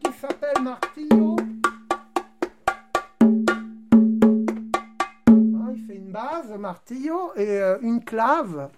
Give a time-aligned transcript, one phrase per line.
[0.00, 1.36] qui s'appelle martillo.
[5.28, 8.68] Hein, il fait une base, martillo, et euh, une clave.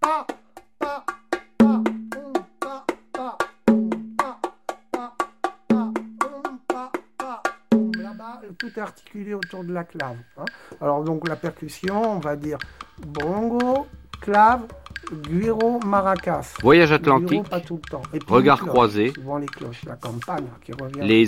[0.00, 0.26] Pa.
[7.96, 10.16] Là-bas, tout est articulé autour de la clave.
[10.36, 10.44] hein.
[10.80, 12.58] Alors donc la percussion, on va dire
[12.98, 13.86] bongo,
[14.20, 14.66] clave,
[15.12, 16.54] guiro, maracas.
[16.62, 19.12] Voyage atlantique, guiro, puis regard cloches, croisé.
[19.40, 20.44] les cloches, campagne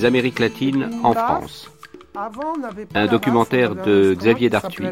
[0.04, 1.12] Amériques latines en.
[1.12, 1.70] France,
[2.14, 2.54] Avant,
[2.94, 4.86] Un documentaire de Xavier Dartuy,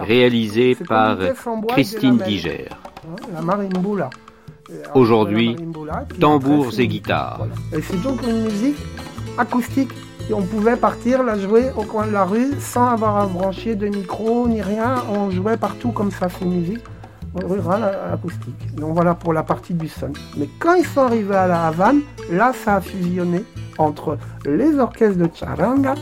[0.00, 1.18] réalisé par
[1.68, 2.18] Christine.
[2.18, 2.68] Diger.
[2.70, 3.42] Hein, la
[4.94, 5.56] Aujourd'hui,
[6.20, 7.46] tambours et guitares.
[7.72, 8.76] Et c'est donc une musique
[9.38, 9.90] acoustique.
[10.30, 13.76] Et on pouvait partir la jouer au coin de la rue sans avoir à brancher
[13.76, 15.02] de micro ni rien.
[15.10, 16.84] On jouait partout comme ça, c'est une musique
[17.34, 18.74] rurale euh, acoustique.
[18.74, 20.12] Donc voilà pour la partie du son.
[20.36, 22.00] Mais quand ils sont arrivés à la Havane,
[22.30, 23.44] là ça a fusionné
[23.78, 25.94] entre les orchestres de charanga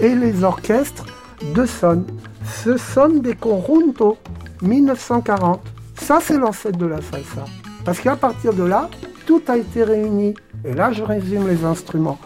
[0.00, 1.06] et les orchestres
[1.54, 2.04] de son.
[2.44, 4.18] Ce son des conjuntos
[4.62, 5.60] 1940.
[5.94, 7.44] Ça c'est l'ancêtre de la salsa.
[7.84, 8.88] Parce qu'à partir de là,
[9.26, 10.34] tout a été réuni.
[10.64, 12.18] Et là, je résume les instruments.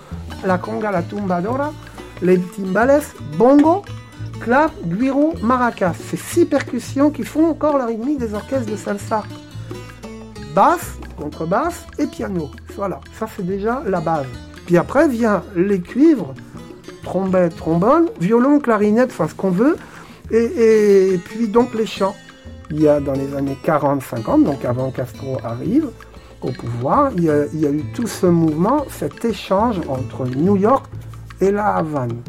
[0.45, 1.73] La conga, la tumbadora,
[2.23, 3.03] les timbales,
[3.39, 3.83] bongo,
[4.41, 5.95] clave, guiro, maracas.
[6.11, 9.23] C'est six percussions qui font encore la rythmique des orchestres de salsa.
[10.55, 12.51] Basse, contrebasse et piano.
[12.77, 14.27] Voilà, ça c'est déjà la base.
[14.67, 16.34] Puis après vient les cuivres,
[17.03, 19.77] trompette, trombone, violon, clarinette, enfin ce qu'on veut.
[20.31, 22.17] Et, puis donc les chants.
[22.70, 25.89] Il y a dans les années 40-50, donc avant Castro arrive
[26.42, 30.84] au pouvoir, il y a eu tout ce mouvement, cet échange entre New York
[31.41, 32.23] et la Havane.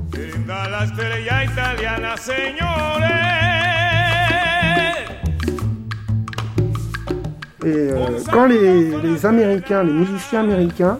[7.63, 10.99] Et euh, quand les, les Américains, les musiciens américains,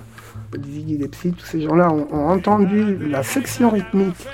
[0.65, 4.27] Ziggy tous ces gens-là ont, ont entendu la section rythmique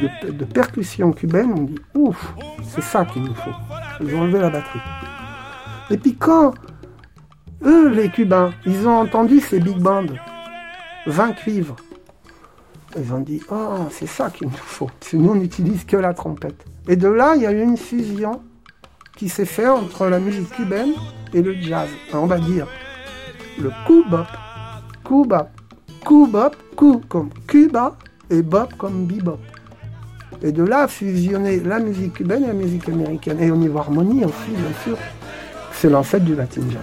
[0.00, 3.50] de, de percussion cubaine, on dit ouf, c'est ça qu'il nous faut.
[4.00, 4.80] Ils ont enlevé la batterie.
[5.90, 6.54] Et puis quand
[7.64, 10.04] eux, les Cubains, ils ont entendu ces big bands,
[11.06, 11.76] 20 cuivres,
[12.96, 14.90] ils ont dit oh, c'est ça qu'il nous faut.
[15.12, 16.64] Nous, on n'utilise que la trompette.
[16.88, 18.40] Et de là, il y a eu une fusion
[19.16, 20.92] qui s'est fait entre la musique cubaine
[21.32, 21.88] et le jazz.
[22.12, 22.66] On va dire
[23.60, 24.26] le coup-bop,
[25.04, 25.48] coup-bop,
[26.04, 27.96] coup-bop, coup comme Cuba
[28.30, 29.38] et bop comme bebop.
[30.42, 33.40] Et de là, fusionner la musique cubaine et la musique américaine.
[33.40, 34.98] Et au niveau harmonie aussi, bien sûr,
[35.72, 36.82] c'est l'ancêtre du latin jazz.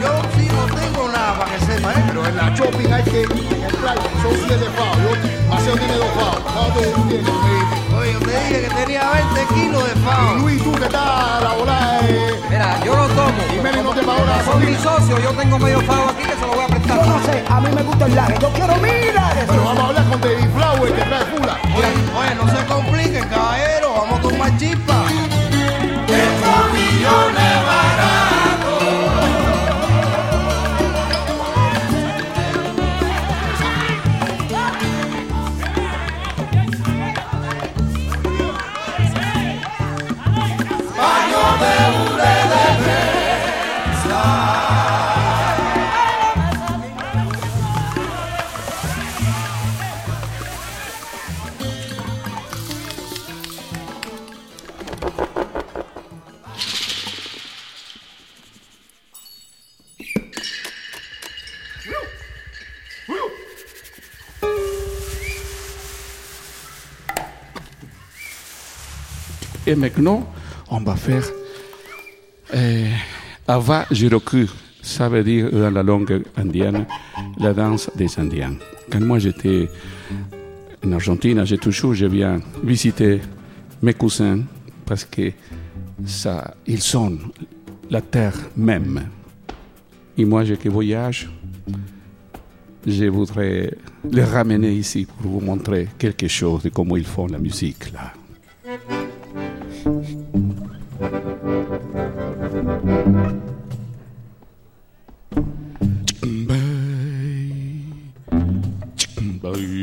[0.00, 2.04] yo sí no tengo nada para que sepa, ¿eh?
[2.08, 4.96] Pero en la shopping hay que comprar, son siete pavos.
[4.98, 6.40] Yo, Maceo tiene dos pavos.
[6.52, 7.28] ¿Cuánto tú tienes?
[7.98, 10.34] Oye, yo te dije que tenía 20 kilos de Y fao.
[10.36, 13.42] Luis, tú que estás a la bola, eh, Mira, yo lo tomo.
[13.54, 16.34] y Mary no te pagó la Son mis socios, yo tengo medio pago aquí que
[16.34, 16.98] se lo voy a prestar.
[16.98, 18.34] Yo no sé, a mí me gusta el laje.
[18.40, 21.58] Yo quiero mira Pero vamos a hablar con David Flower, que trae fula.
[21.76, 23.92] Oye, oye, no se compliquen, caballero.
[23.94, 24.97] Vamos a tomar chispa.
[69.68, 70.26] Et maintenant,
[70.70, 71.26] on va faire
[72.54, 72.90] euh,
[73.46, 74.46] Ava Jiroku.
[74.80, 76.86] Ça veut dire dans la langue indienne
[77.38, 78.54] la danse des Indiens.
[78.90, 79.68] Quand moi j'étais
[80.82, 83.20] en Argentine, j'ai toujours, je viens visiter
[83.82, 84.40] mes cousins
[84.86, 85.32] parce que
[86.06, 87.18] ça, ils sont
[87.90, 89.02] la terre même.
[90.16, 91.28] Et moi, je qui voyage,
[92.86, 93.74] je voudrais
[94.10, 98.14] les ramener ici pour vous montrer quelque chose de comment ils font la musique là.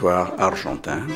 [0.07, 1.07] argentin.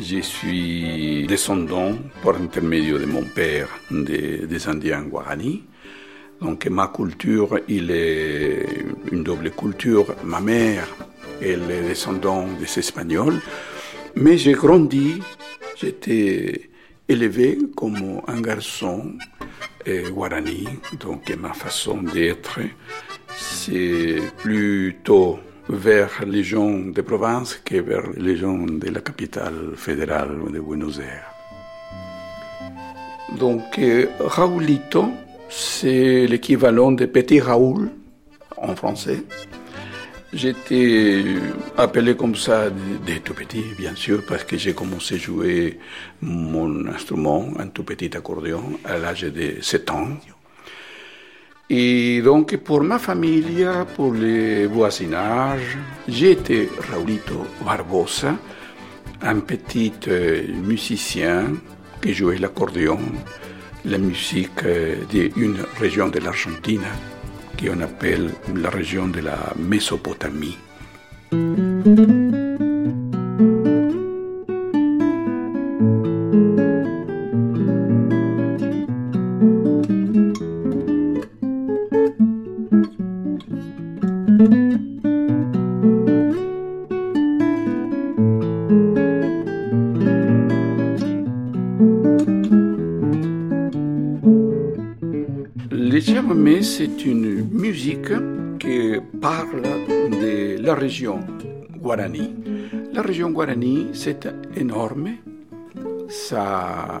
[0.00, 1.92] Je suis descendant
[2.22, 5.64] par intermédiaire de mon père des, des Indiens Guarani.
[6.40, 8.66] Donc ma culture, il est
[9.10, 10.14] une double culture.
[10.24, 10.86] Ma mère,
[11.40, 13.40] elle est descendante des Espagnols.
[14.14, 15.20] Mais j'ai grandi,
[15.76, 16.70] j'étais
[17.08, 19.12] élevé comme un garçon
[19.86, 20.68] euh, guarani,
[21.00, 22.60] donc ma façon d'être,
[23.36, 30.38] c'est plutôt vers les gens de province que vers les gens de la capitale fédérale
[30.52, 31.32] de Buenos Aires.
[33.38, 35.10] Donc euh, Raoulito,
[35.48, 37.90] c'est l'équivalent de Petit Raoul
[38.56, 39.22] en français.
[40.32, 41.24] J'étais
[41.78, 42.68] appelé comme ça
[43.06, 45.78] dès tout petit, bien sûr, parce que j'ai commencé à jouer
[46.20, 50.08] mon instrument, un tout petit accordéon, à l'âge de 7 ans.
[51.70, 55.76] Et donc, pour ma famille, pour les voisinages,
[56.08, 58.36] j'étais Raulito Barbosa,
[59.20, 61.52] un petit euh, musicien
[62.00, 62.98] qui jouait l'accordéon,
[63.84, 66.86] la musique euh, d'une région de l'Argentine
[67.58, 70.56] qu'on appelle la région de la Mésopotamie.
[101.88, 102.34] Guarani.
[102.92, 105.08] La région Guarani, c'est énorme.
[106.10, 107.00] Ça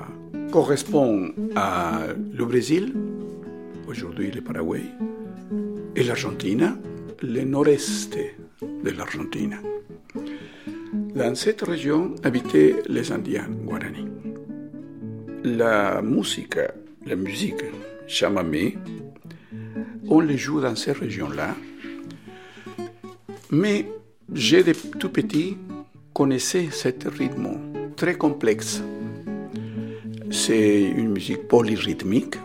[0.50, 2.94] correspond à le Brésil,
[3.86, 4.84] aujourd'hui le Paraguay,
[5.94, 6.78] et l'Argentine,
[7.20, 8.16] le nord-est
[8.62, 9.58] de l'Argentine.
[11.14, 14.06] Dans cette région habitaient les Indiens Guarani.
[15.44, 16.60] La musique,
[17.04, 17.62] la musique
[18.06, 18.78] chamamé,
[20.08, 21.54] on les joue dans ces régions-là.
[23.50, 23.86] Mais
[24.34, 25.56] j'ai de tout petit
[26.12, 27.58] connaissais ce rythme
[27.96, 28.82] très complexe.
[30.30, 32.36] C'est une musique polyrythmique.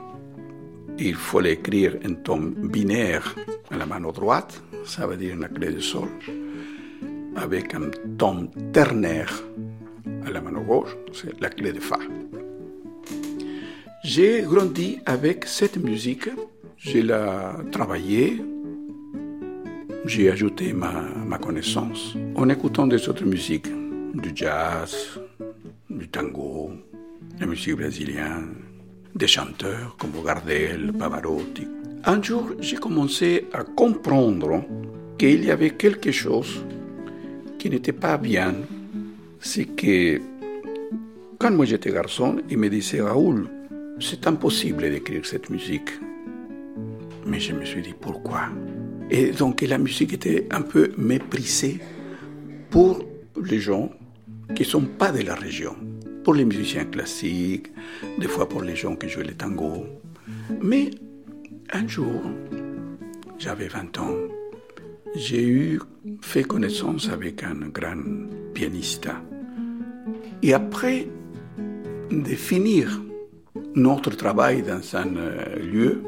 [0.97, 3.35] Il faut l'écrire en ton binaire
[3.71, 6.07] à la main droite, ça veut dire une clé de sol,
[7.35, 9.43] avec un ton ternaire
[10.25, 11.97] à la main gauche, c'est la clé de fa.
[14.03, 16.29] J'ai grandi avec cette musique,
[16.77, 18.41] je l'ai travaillée,
[20.05, 20.91] j'ai ajouté ma,
[21.25, 23.69] ma, connaissance en écoutant des autres musiques,
[24.13, 25.19] du jazz,
[25.89, 26.71] du tango,
[27.39, 28.55] la musique brésilienne,
[29.15, 31.67] des chanteurs comme Gardel, Pavarotti.
[32.05, 34.63] Un jour, j'ai commencé à comprendre
[35.17, 36.65] qu'il y avait quelque chose
[37.57, 38.53] qui n'était pas bien.
[39.39, 40.19] C'est que
[41.39, 43.47] quand moi j'étais garçon, il me disait Raoul,
[43.99, 45.91] c'est impossible d'écrire cette musique.
[47.25, 48.49] Mais je me suis dit pourquoi?
[49.13, 51.79] Et donc la musique était un peu méprisée
[52.71, 53.05] pour
[53.39, 53.91] les gens
[54.55, 55.75] qui ne sont pas de la région,
[56.23, 57.67] pour les musiciens classiques,
[58.17, 59.85] des fois pour les gens qui jouent le tango.
[60.63, 60.89] Mais
[61.71, 62.23] un jour,
[63.37, 64.15] j'avais 20 ans,
[65.15, 65.79] j'ai eu
[66.21, 68.03] fait connaissance avec un grand
[68.55, 69.09] pianiste.
[70.41, 71.07] Et après
[72.09, 72.99] de finir
[73.75, 75.05] notre travail dans un
[75.59, 76.01] lieu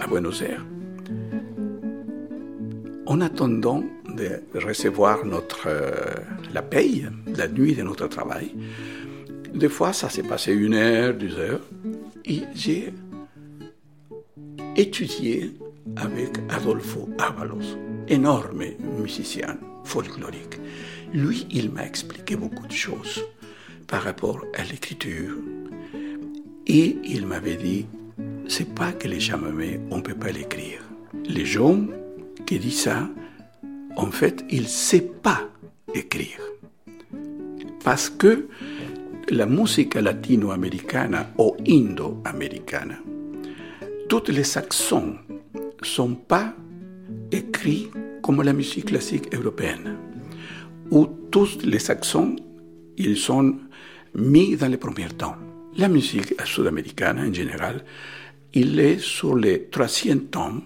[0.00, 0.64] à Buenos Aires.
[3.10, 5.90] En attendant de recevoir notre, euh,
[6.54, 8.54] la paye, la nuit de notre travail.
[9.52, 11.66] Des fois, ça s'est passé une heure, deux heures.
[12.24, 12.92] Et j'ai
[14.76, 15.50] étudié
[15.96, 17.76] avec Adolfo Avalos,
[18.06, 18.62] énorme
[18.96, 20.60] musicien folklorique.
[21.12, 23.24] Lui, il m'a expliqué beaucoup de choses
[23.88, 25.34] par rapport à l'écriture.
[26.68, 27.86] Et il m'avait dit,
[28.46, 30.84] c'est pas que les chamamés, on peut pas l'écrire.
[31.24, 31.80] Les gens
[32.50, 33.08] qui disent ça,
[33.96, 35.48] en fait, ils ne savent pas
[35.94, 36.40] écrire.
[37.84, 38.48] Parce que
[39.28, 42.96] la musique latino-américaine ou indo-américaine,
[44.08, 45.14] tous les accents
[45.54, 46.52] ne sont pas
[47.30, 47.88] écrits
[48.20, 49.96] comme la musique classique européenne,
[50.90, 52.34] où tous les accents,
[52.96, 53.58] ils sont
[54.16, 55.36] mis dans les premiers temps.
[55.76, 57.84] La musique sud-américaine en général,
[58.54, 60.60] il est sur les troisième temps,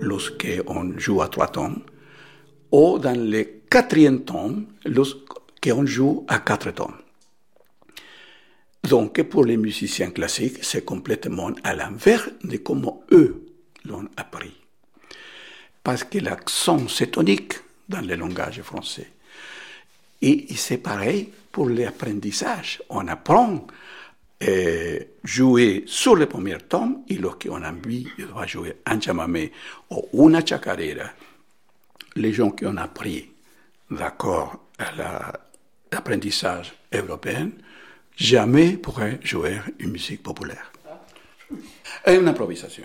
[0.00, 1.74] lorsqu'on joue à trois temps,
[2.72, 4.54] ou dans les quatrième temps,
[4.84, 6.92] lorsqu'on joue à quatre temps.
[8.84, 13.44] Donc, pour les musiciens classiques, c'est complètement à l'inverse de comment eux
[13.84, 14.52] l'ont appris.
[15.82, 17.54] Parce que l'accent, c'est tonique
[17.88, 19.10] dans le langage français.
[20.22, 22.82] Et c'est pareil pour l'apprentissage.
[22.88, 23.66] On apprend
[24.40, 24.46] à
[25.24, 29.52] jouer sur le premier tom et lorsqu'on a envie de jouer un chamamé
[29.90, 31.10] ou une chacarera,
[32.16, 33.30] les gens qui ont appris
[33.90, 34.92] d'accord à
[35.90, 37.50] l'apprentissage européen
[38.16, 40.72] jamais pourraient jouer une musique populaire.
[42.06, 42.84] Et une improvisation.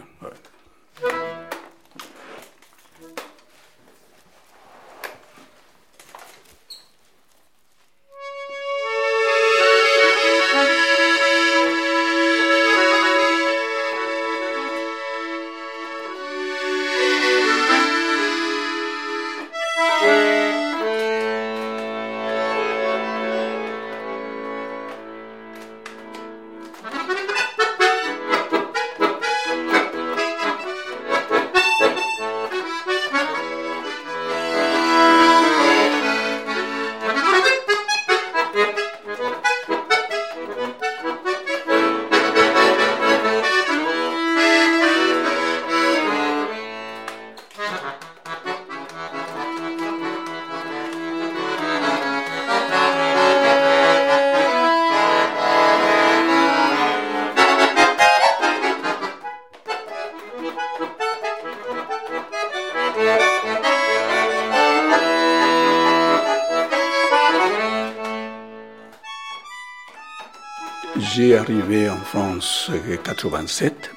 [71.16, 73.92] J'ai arrivé en France en 87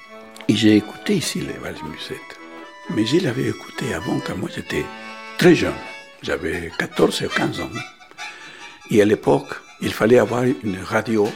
[0.49, 2.39] et j'ai écouté ici les valses musettes.
[2.91, 4.85] Mais je l'avais écouté avant quand moi j'étais
[5.39, 5.81] très jeune.
[6.21, 7.71] J'avais 14 ou 15 ans.
[8.91, 11.27] Et à l'époque, il fallait avoir une radio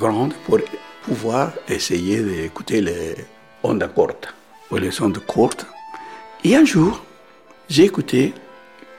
[0.00, 0.58] grande pour
[1.02, 3.14] pouvoir essayer d'écouter les
[3.62, 4.34] ondes courtes
[4.72, 5.64] ou les ondes courtes.
[6.42, 7.04] Et un jour,
[7.68, 8.34] j'ai écouté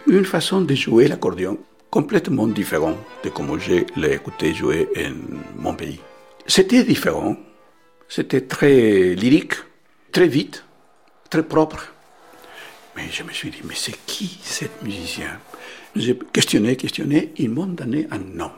[0.08, 1.58] une façon de jouer l'accordéon
[1.96, 5.14] complètement différent de comment je l'ai écouté jouer en
[5.56, 6.02] mon pays.
[6.46, 7.38] C'était différent,
[8.10, 9.54] c'était très lyrique,
[10.12, 10.66] très vite,
[11.30, 11.94] très propre.
[12.98, 15.40] Mais je me suis dit, mais c'est qui cet musicien?
[15.96, 18.52] J'ai questionné, questionné, ils m'ont donné un nom.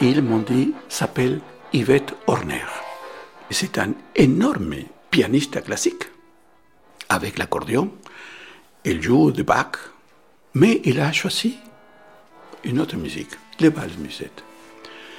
[0.00, 1.40] Ils m'ont dit, s'appelle
[1.72, 2.66] Yvette Horner.
[3.50, 4.74] C'est un énorme
[5.12, 6.06] pianiste classique,
[7.08, 7.92] avec l'accordéon.
[8.84, 9.76] Il joue de Bach,
[10.54, 11.56] mais il a choisi
[12.64, 14.42] une autre musique, les valses musettes.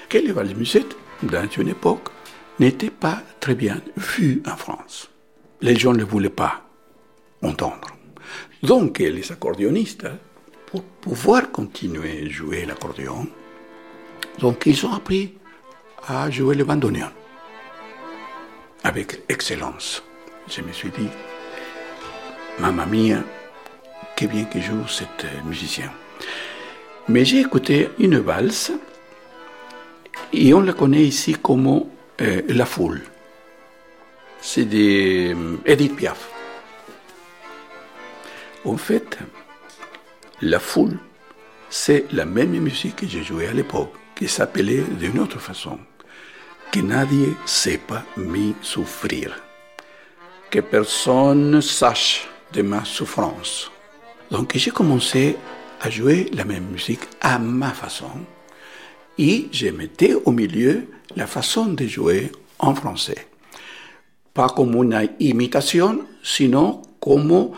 [0.09, 2.09] Que les valses musettes, dans une époque,
[2.59, 5.09] n'étaient pas très bien vues en France.
[5.61, 6.63] Les gens ne voulaient pas
[7.41, 7.87] entendre.
[8.63, 10.07] Donc les accordéonistes,
[10.67, 13.27] pour pouvoir continuer à jouer l'accordéon,
[14.39, 15.33] donc ils ont appris
[16.07, 17.09] à jouer le bandoneon
[18.83, 20.03] avec excellence.
[20.47, 21.09] Je me suis dit,
[22.59, 23.23] mamma mia,
[24.15, 25.91] que bien que joue cet musicien.
[27.07, 28.71] Mais j'ai écouté une valse
[30.33, 31.85] et on la connaît ici comme
[32.21, 33.01] euh, La Foule.
[34.39, 36.29] C'est d'Edith Piaf.
[38.63, 39.17] En fait,
[40.41, 40.97] La Foule,
[41.69, 45.79] c'est la même musique que j'ai jouée à l'époque, qui s'appelait d'une autre façon.
[46.71, 49.41] Que nadie sepa mi souffrir.
[50.49, 53.71] Que personne sache de ma souffrance.
[54.29, 55.37] Donc j'ai commencé
[55.81, 58.11] à jouer la même musique à ma façon.
[59.17, 63.27] Et je mettais au milieu la façon de jouer en français.
[64.33, 67.51] Pas comme une imitation, sinon comme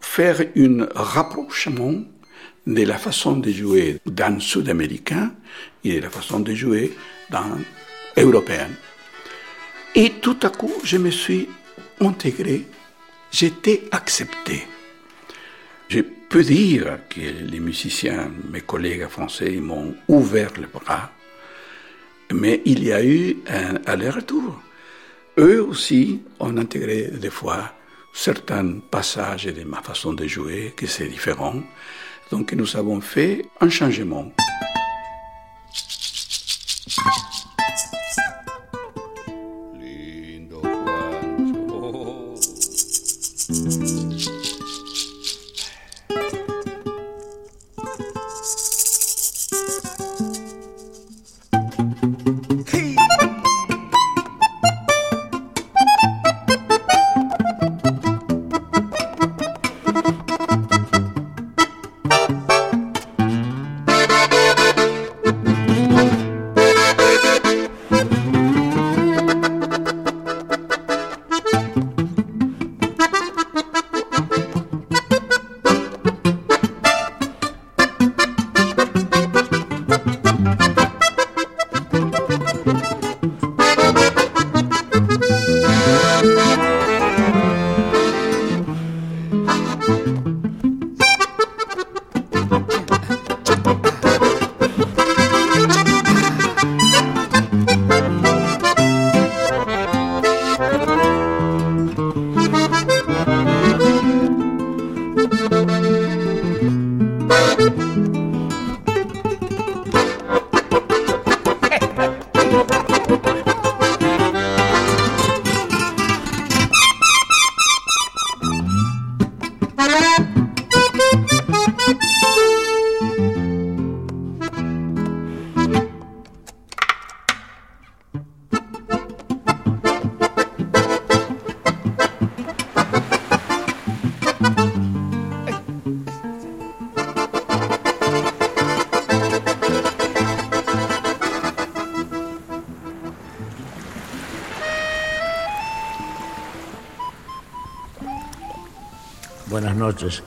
[0.00, 1.94] faire un rapprochement
[2.66, 5.32] de la façon de jouer dans sud-américain
[5.84, 6.96] et de la façon de jouer
[7.30, 7.58] dans
[8.16, 8.68] européen.
[9.94, 11.48] Et tout à coup, je me suis
[12.00, 12.66] intégré,
[13.30, 14.66] j'étais accepté.
[15.88, 21.10] Je peux dire que les musiciens, mes collègues français, m'ont ouvert les bras,
[22.32, 24.60] mais il y a eu un aller-retour.
[25.38, 27.72] Eux aussi ont intégré des fois
[28.12, 31.62] certains passages de ma façon de jouer, que c'est différent.
[32.30, 34.32] Donc nous avons fait un changement.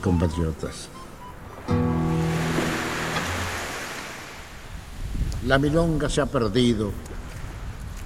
[0.00, 0.88] Compatriotas.
[5.46, 6.90] La milonga se ha perdido,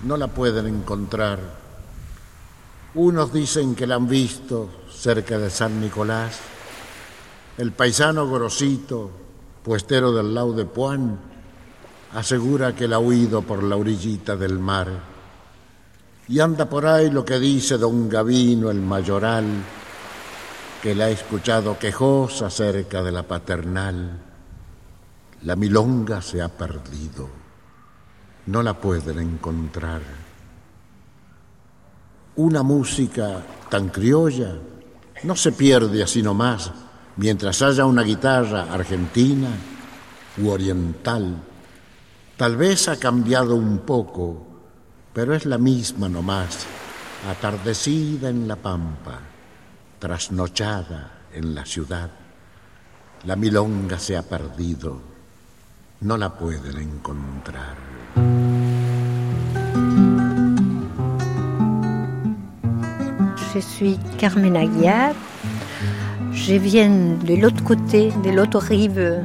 [0.05, 1.38] no la pueden encontrar.
[2.94, 6.38] Unos dicen que la han visto cerca de San Nicolás.
[7.57, 9.11] El paisano Gorosito,
[9.62, 11.18] puestero del Lau de Puan,
[12.14, 14.88] asegura que la ha oído por la orillita del mar.
[16.29, 19.46] Y anda por ahí lo que dice don Gavino el mayoral,
[20.85, 24.20] que la ha escuchado quejosa cerca de la paternal.
[25.44, 27.27] La milonga se ha perdido,
[28.49, 30.03] no la pueden encontrar.
[32.37, 34.59] Una música tan criolla
[35.23, 36.70] no se pierde así nomás
[37.16, 39.49] mientras haya una guitarra argentina
[40.37, 41.35] u oriental.
[42.37, 44.37] Tal vez ha cambiado un poco,
[45.14, 46.66] pero es la misma nomás,
[47.27, 49.31] atardecida en la pampa
[50.05, 52.11] trasnochada en la ciudad.
[53.25, 55.01] La milonga se ha perdido,
[56.03, 57.75] no la pueden encontrar.
[63.55, 65.14] Je suis Carmen Aguiar.
[66.33, 69.25] Je viens de l'autre côté, de l'autre rive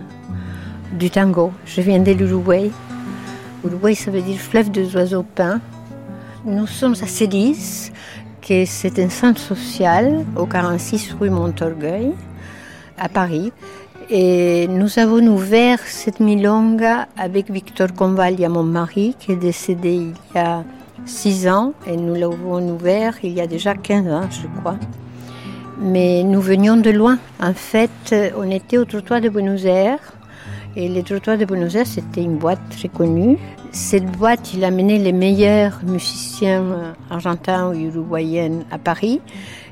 [0.93, 1.51] du tango.
[1.65, 2.71] Je viens de l'Uruguay.
[3.65, 5.59] Uruguay, ça veut dire fleuve des oiseaux peints.
[6.45, 7.91] Nous sommes à Célis,
[8.65, 12.13] c'est un centre social au 46 rue Montorgueil,
[12.97, 13.51] à Paris.
[14.09, 20.13] Et nous avons ouvert cette milonga avec Victor Convalia, mon mari, qui est décédé il
[20.33, 20.63] y a
[21.05, 21.73] six ans.
[21.85, 24.77] Et nous l'avons ouvert il y a déjà 15 ans, je crois.
[25.79, 27.19] Mais nous venions de loin.
[27.39, 30.13] En fait, on était au trottoir de Buenos Aires.
[30.75, 33.37] Et le trottoir de Buenos Aires, c'était une boîte très connue.
[33.71, 39.21] Cette boîte, il amenait les meilleurs musiciens argentins ou uruguayens à Paris.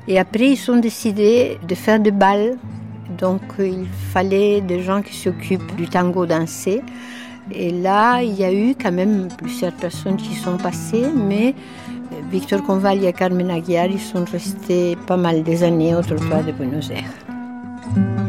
[0.06, 2.56] Et après, ils ont décidé de faire des balles.
[3.18, 6.82] Donc, il fallait des gens qui s'occupent du tango dansé.
[7.50, 11.54] Et là, il y a eu quand même plusieurs personnes qui sont passées, mais
[12.30, 16.90] Victor Conval et Carmen Aguiar, ils sont restés pas mal des années au de Buenos
[16.90, 18.27] Aires.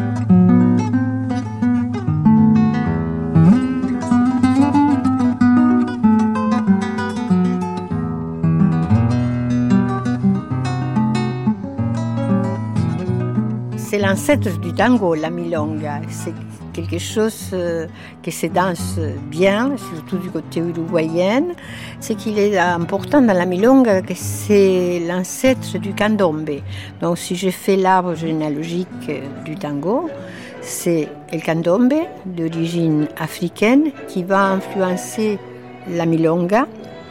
[13.89, 16.02] C'est l'ancêtre du tango, la milonga.
[16.10, 16.36] C'est
[16.73, 17.88] quelque chose euh,
[18.21, 18.99] que se danse
[19.32, 21.45] bien, surtout du côté uruguayen.
[21.99, 26.52] Ce qu'il est important dans la milonga, c'est l'ancêtre du candombe.
[27.02, 29.10] Donc si je fais l'arbre généalogique
[29.43, 30.08] du tango,
[30.62, 31.95] c'est le candombe
[32.28, 35.39] d'origine africaine qui va influencer
[35.89, 36.67] la milonga,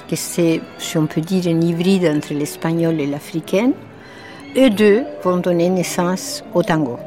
[0.08, 3.72] que c'est, si on peut dire, un hybride entre l'espagnol et l'africaine.
[4.60, 6.98] Eux deux vont donner naissance au tango.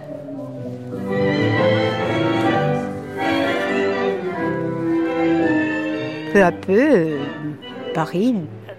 [6.32, 7.18] Peu à peu,
[7.94, 8.36] Paris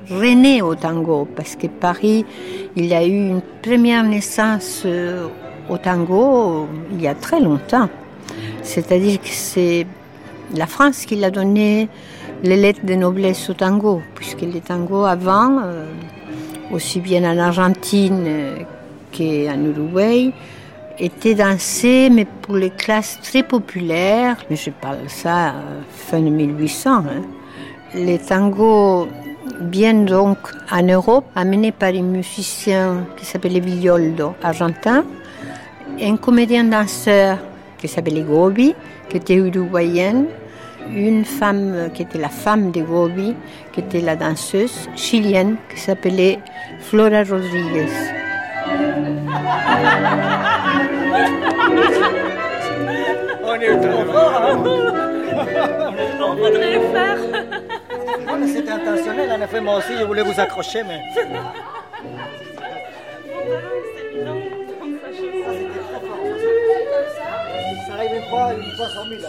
[0.09, 2.25] renaît au tango, parce que Paris,
[2.75, 5.27] il a eu une première naissance euh,
[5.69, 7.91] au tango il y a très longtemps.
[8.63, 9.87] C'est-à-dire que c'est
[10.57, 11.91] la France qui l'a donné
[12.43, 15.85] les lettres de noblesse au tango, puisque les tangos avant, euh,
[16.73, 18.67] aussi bien en Argentine
[19.17, 20.33] qu'en Uruguay,
[20.99, 26.29] étaient dansés, mais pour les classes très populaires, mais je parle ça euh, fin de
[26.31, 26.91] 1800.
[26.91, 27.05] hein.
[27.95, 29.09] Les tangos
[29.61, 30.39] viennent donc
[30.71, 35.05] en Europe, amenés par un musicien qui s'appelait Villoldo, argentin,
[35.99, 37.39] et un comédien danseur
[37.79, 38.75] qui s'appelait Gobi,
[39.09, 40.27] qui était uruguayenne,
[40.95, 43.35] une femme qui était la femme de Gobi,
[43.73, 46.39] qui était la danseuse chilienne, qui s'appelait
[46.83, 47.89] Flora Rodriguez.
[53.45, 54.57] On est trop fort, hein
[56.21, 57.19] On voudrait faire.
[58.27, 61.03] Non, mais C'était intentionnel, en effet, moi aussi, je voulais vous accrocher, mais...
[67.87, 69.27] Ça arrive une fois, une fois sur mille.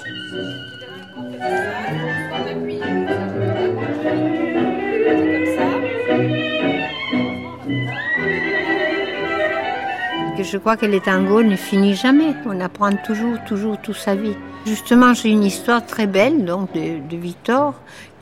[10.43, 12.33] Je crois que le tango ne finit jamais.
[12.45, 14.35] On apprend toujours, toujours toute sa vie.
[14.65, 17.75] Justement, j'ai une histoire très belle donc de, Victor,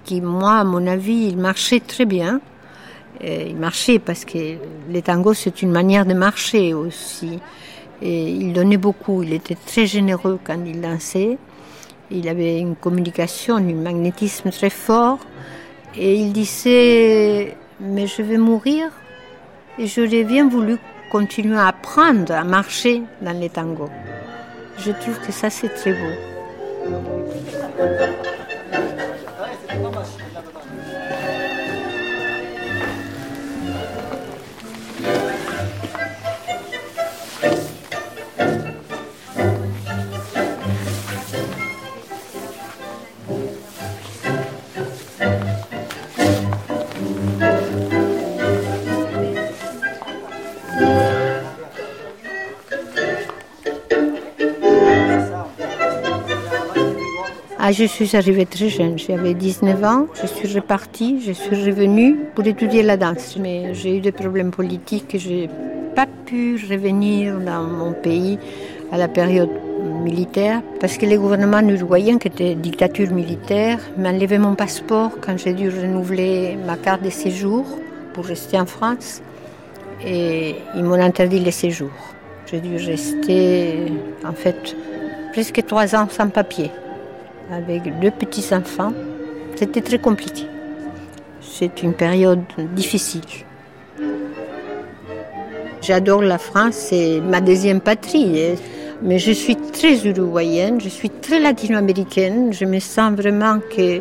[0.05, 2.41] qui, moi, à mon avis, il marchait très bien.
[3.23, 4.55] Euh, il marchait parce que
[4.91, 7.39] le tango, c'est une manière de marcher aussi.
[8.01, 9.23] Et il donnait beaucoup.
[9.23, 11.37] Il était très généreux quand il dansait.
[12.09, 15.19] Il avait une communication, un magnétisme très fort.
[15.95, 18.89] Et il disait, mais je vais mourir.
[19.77, 20.77] Et j'aurais bien voulu
[21.11, 23.89] continuer à apprendre à marcher dans les tangos.
[24.77, 26.13] Je trouve que ça, c'est très beau.
[57.63, 62.17] Ah, je suis arrivée très jeune, j'avais 19 ans, je suis repartie, je suis revenue
[62.33, 63.37] pour étudier la danse.
[63.39, 65.49] Mais j'ai eu des problèmes politiques, je n'ai
[65.95, 68.39] pas pu revenir dans mon pays
[68.91, 69.51] à la période
[70.03, 75.53] militaire parce que les gouvernements uruguayens, qui étaient dictature militaire, m'enlevaient mon passeport quand j'ai
[75.53, 77.63] dû renouveler ma carte de séjour
[78.13, 79.21] pour rester en France
[80.03, 82.01] et ils m'ont interdit les séjours.
[82.47, 83.85] J'ai dû rester
[84.27, 84.75] en fait
[85.31, 86.71] presque trois ans sans papier
[87.51, 88.93] avec deux petits-enfants.
[89.55, 90.45] C'était très compliqué.
[91.41, 92.41] C'est une période
[92.73, 93.21] difficile.
[95.81, 98.39] J'adore la France, c'est ma deuxième patrie.
[98.39, 98.55] hein.
[99.03, 102.53] Mais je suis très uruguayenne, je suis très latino-américaine.
[102.53, 103.99] Je me sens vraiment que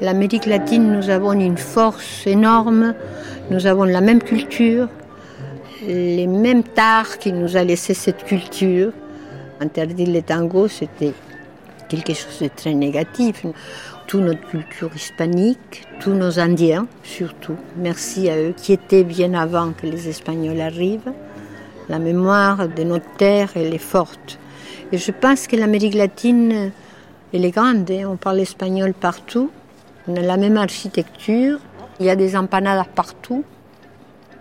[0.00, 2.94] l'Amérique latine, nous avons une force énorme.
[3.50, 4.88] Nous avons la même culture,
[5.86, 8.92] les mêmes tares qui nous a laissé cette culture.
[9.60, 11.12] Interdire le tango, c'était
[11.90, 13.44] quelque chose de très négatif.
[14.06, 19.72] Toute notre culture hispanique, tous nos Indiens surtout, merci à eux qui étaient bien avant
[19.72, 21.12] que les Espagnols arrivent.
[21.88, 24.38] La mémoire de notre terre, elle est forte.
[24.92, 26.72] Et je pense que l'Amérique latine,
[27.32, 27.90] elle est grande.
[27.90, 28.08] hein.
[28.08, 29.50] On parle espagnol partout.
[30.08, 31.58] On a la même architecture.
[31.98, 33.44] Il y a des empanadas partout.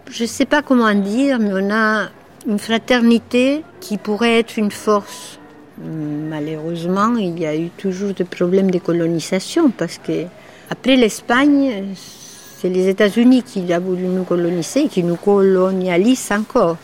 [0.10, 2.10] Je ne sais pas comment dire, mais on a
[2.48, 5.39] une fraternité qui pourrait être une force.
[5.82, 10.26] Malheureusement, il y a eu toujours des problèmes de colonisation parce que
[10.70, 16.78] après l'Espagne, c'est les États-Unis qui ont voulu nous coloniser et qui nous colonialisent encore.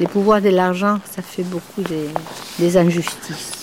[0.00, 3.57] Le pouvoir de l'argent, ça fait beaucoup de- injustices.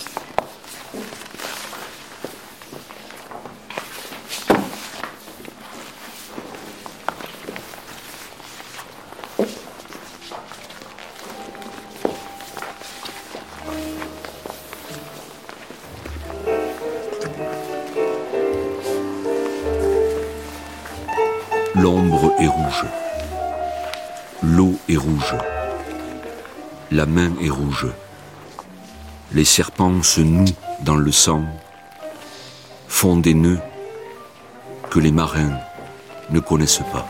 [24.88, 25.34] Est rouge.
[26.90, 27.86] La main est rouge.
[29.32, 31.44] Les serpents se nouent dans le sang,
[32.86, 33.60] font des nœuds
[34.90, 35.58] que les marins
[36.30, 37.08] ne connaissent pas.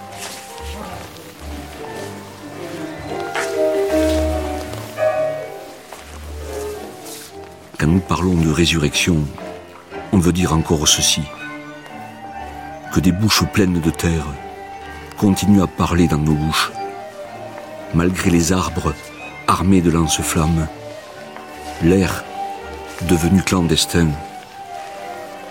[7.79, 9.19] Quand nous parlons de résurrection,
[10.12, 11.23] on veut dire encore ceci,
[12.95, 14.27] que des bouches pleines de terre
[15.19, 16.73] continuent à parler dans nos bouches,
[17.94, 18.94] malgré les arbres
[19.46, 20.66] armés de lance-flammes,
[21.83, 22.25] l'air
[23.03, 24.09] devenu clandestin,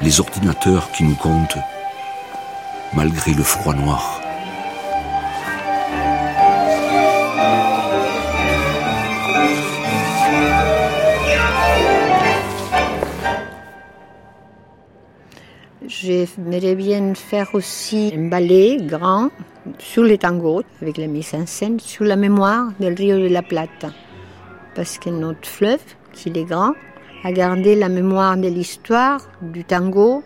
[0.01, 1.57] les ordinateurs qui nous comptent,
[2.93, 4.24] malgré le froid noir.
[16.05, 19.31] J'aimerais bien faire aussi un ballet grand
[19.79, 23.41] sur les tangos, avec la mise en scène, sur la mémoire del Rio de la
[23.41, 23.89] Plata.
[24.75, 25.81] Parce que notre fleuve,
[26.13, 26.73] qui est grand,
[27.23, 30.21] a gardé la mémoire de l'histoire, du tango,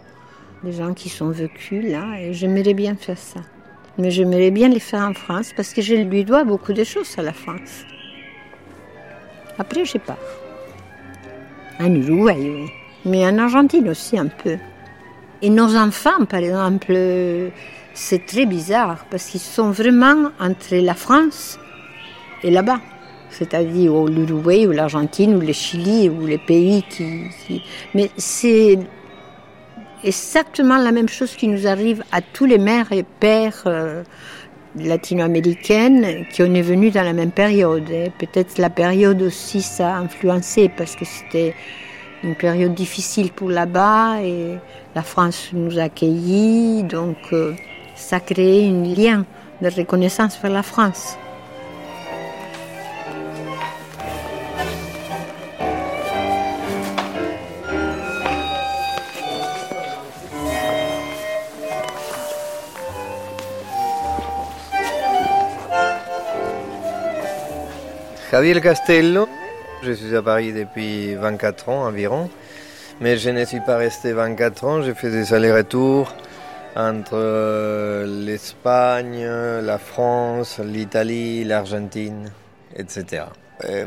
[0.66, 3.40] des gens qui sont vécus là, et j'aimerais bien faire ça.
[3.98, 7.16] Mais j'aimerais bien les faire en France, parce que je lui dois beaucoup de choses
[7.18, 7.86] à la France.
[9.58, 10.18] Après, je pars.
[11.80, 12.66] En Uruguay, oui.
[13.06, 14.58] Mais en Argentine aussi un peu.
[15.42, 16.94] Et nos enfants, par exemple,
[17.94, 21.60] c'est très bizarre parce qu'ils sont vraiment entre la France
[22.44, 22.80] et là-bas.
[23.30, 27.30] C'est-à-dire l'Uruguay ou l'Argentine ou le Chili ou les pays qui.
[27.94, 28.80] Mais c'est
[30.04, 34.04] exactement la même chose qui nous arrive à tous les mères et pères euh,
[34.78, 37.90] latino-américaines qui on est venus dans la même période.
[38.18, 41.54] Peut-être la période aussi ça a influencé parce que c'était
[42.24, 44.58] une période difficile pour là-bas et
[44.96, 47.54] la France nous a accueillis, donc euh,
[47.96, 49.26] ça a créé un lien
[49.62, 51.18] de reconnaissance vers la France.
[68.32, 69.28] Javier Castello,
[69.84, 72.30] je suis à Paris depuis 24 ans environ,
[73.02, 76.14] mais je ne suis pas resté 24 ans, j'ai fait des allers-retours
[76.76, 82.32] entre euh, l'Espagne, la France, l'Italie, l'Argentine,
[82.76, 83.24] etc.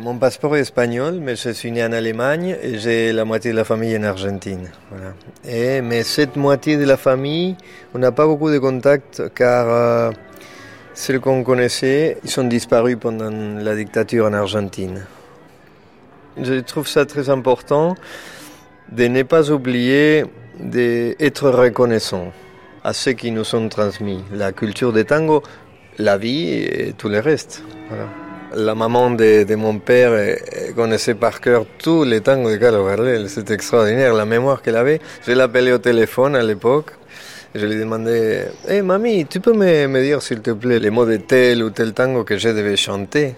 [0.01, 3.57] Mon passeport est espagnol, mais je suis né en Allemagne et j'ai la moitié de
[3.57, 4.69] la famille en Argentine.
[5.49, 7.57] Et, mais cette moitié de la famille,
[7.95, 10.11] on n'a pas beaucoup de contacts car euh,
[10.93, 15.07] ceux qu'on connaissait, ils sont disparus pendant la dictature en Argentine.
[16.41, 17.95] Je trouve ça très important
[18.91, 20.25] de ne pas oublier
[20.59, 22.33] d'être reconnaissant
[22.85, 25.43] à ceux qui nous ont transmis la culture des tango,
[25.99, 27.63] la vie et tout le reste.
[28.55, 30.37] La maman de, mon père
[30.75, 33.29] connaissait par cœur tous les tangos de Carlos Gardel.
[33.29, 35.01] C'était extraordinaire la mémoire qu'elle avait.
[35.27, 36.93] Je l'appelais au téléphone à l'époque.
[37.55, 40.89] Je lui demandais Hé hey, mamie, tu peux me, me dire s'il te plaît les
[40.89, 43.35] mots de tel ou tel tango que je devais chanter?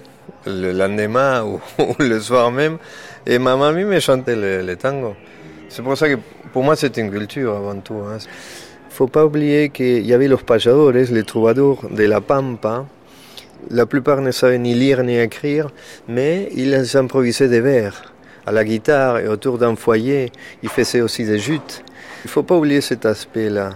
[0.46, 1.60] Le lendemain ou,
[1.98, 2.78] le soir même
[3.26, 5.16] Et ma mamie me chantait les, les tangos.
[5.68, 6.16] C'est pour ça que
[6.52, 8.02] pour moi c'est une culture avant tout.
[8.06, 8.18] Hein.
[8.90, 12.86] faut pas oublier qu'il y avait los payadores, les troubadours de la Pampa.
[13.70, 15.70] La plupart ne savaient ni lire ni écrire,
[16.06, 18.14] mais ils improvisaient des vers.
[18.46, 20.30] À la guitare et autour d'un foyer,
[20.62, 21.82] ils faisaient aussi des jutes.
[22.24, 23.70] Il faut pas oublier cet aspect-là,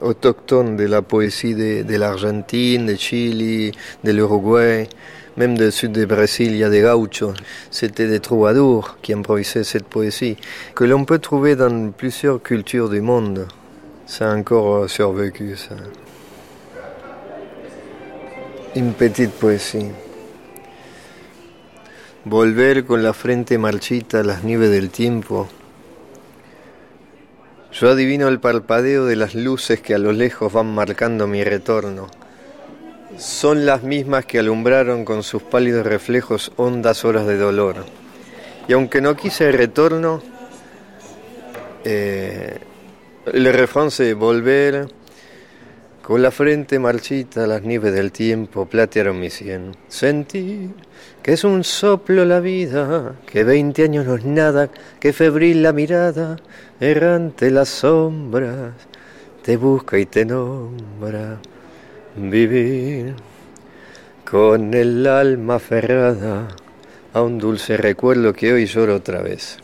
[0.00, 3.70] autochtone de la poésie de, de l'Argentine, de Chili,
[4.02, 4.88] de l'Uruguay.
[5.36, 7.32] Même du sud du Brésil, il y a des gauchos.
[7.70, 10.36] C'était des troubadours qui improvisaient cette poésie,
[10.74, 13.48] que l'on peut trouver dans plusieurs cultures du monde.
[14.04, 15.74] C'est encore survécu, ça.
[18.76, 19.92] Une petite poesía.
[22.24, 25.48] Volver con la frente marchita a las nieves del tiempo.
[27.72, 32.06] Yo adivino el parpadeo de las luces que a lo lejos van marcando mi retorno.
[33.18, 37.84] Son las mismas que alumbraron con sus pálidos reflejos hondas horas de dolor.
[38.68, 40.22] Y aunque no quise el retorno,
[41.84, 42.58] eh,
[43.26, 44.88] el volver
[46.02, 49.76] con la frente marchita las nieves del tiempo platearon mi sien.
[49.88, 50.70] Sentí
[51.22, 55.72] que es un soplo la vida, que veinte años no es nada, que febril la
[55.72, 56.36] mirada,
[56.80, 58.72] errante las sombras,
[59.42, 61.38] te busca y te nombra.
[62.16, 63.14] Vivir
[64.30, 66.48] con el alma aferrada
[67.14, 69.58] a un dulce recuerdo que hoy lloro otra vez.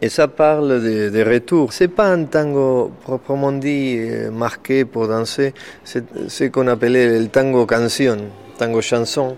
[0.00, 1.72] Et ça parle des de retours.
[1.72, 3.98] C'est pas un tango proprement dit
[4.32, 8.18] marqué pour danser, c'est ce qu'on appelait le tango canción,
[8.58, 9.36] tango chanson,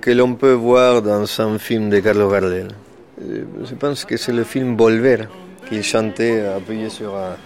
[0.00, 2.68] que l'on peut voir dans un film de Carlos Gardel.
[3.20, 5.28] Je pense que c'est le film Volver,
[5.68, 7.36] qu'il chantait appuyé sur, un-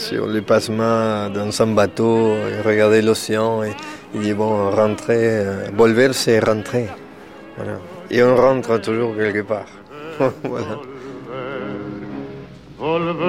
[0.00, 3.72] sur le passement dans un bateau, et regardait l'océan et
[4.14, 6.86] il dit bon, rentrer, euh, Volver c'est rentrer.
[8.10, 9.68] Et on rentre toujours quelque part.
[10.44, 10.78] voilà.
[12.78, 13.20] volver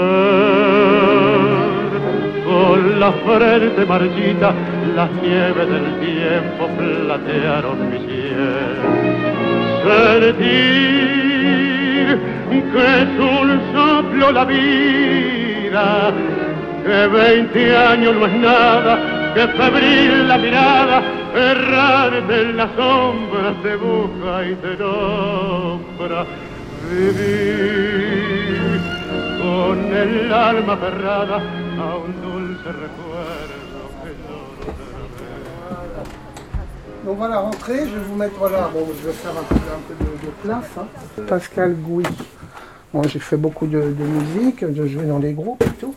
[2.46, 4.54] con la frente marchita,
[4.96, 8.78] las nieves del tiempo platearon mi piel.
[9.84, 10.92] Sentir
[12.72, 16.14] que es un soplo la vida,
[16.86, 21.04] que veinte años no es nada, que febril la mirada,
[21.36, 26.26] errante en las sombras te busca y te nombra.
[26.90, 28.82] Vivir
[29.42, 34.12] con el alma cerrada a un dulce recuerdo que
[37.06, 39.82] Donc voilà, rentrez, je vais vous mettre, voilà, bon, je vais faire un peu, un
[39.88, 40.70] peu de, de place.
[40.78, 40.86] hein.
[41.28, 42.04] Pascal Gouy.
[42.94, 45.96] Bon, j'ai fait beaucoup de, de musique, de jouer dans des groupes et tout.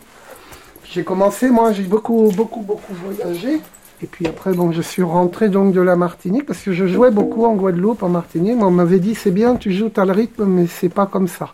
[0.95, 3.59] J'ai commencé, moi, j'ai beaucoup, beaucoup, beaucoup voyagé.
[4.01, 7.11] Et puis après, bon, je suis rentré donc de la Martinique parce que je jouais
[7.11, 8.55] beaucoup en Guadeloupe, en Martinique.
[8.55, 11.27] Mais on m'avait dit, c'est bien, tu joues, t'as le rythme, mais c'est pas comme
[11.27, 11.53] ça.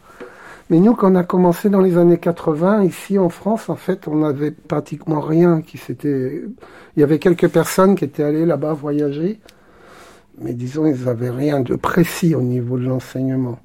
[0.70, 4.08] Mais nous, quand on a commencé dans les années 80, ici en France, en fait,
[4.08, 6.44] on n'avait pratiquement rien qui s'était.
[6.96, 9.40] Il y avait quelques personnes qui étaient allées là-bas voyager,
[10.40, 13.58] mais disons, ils n'avaient rien de précis au niveau de l'enseignement.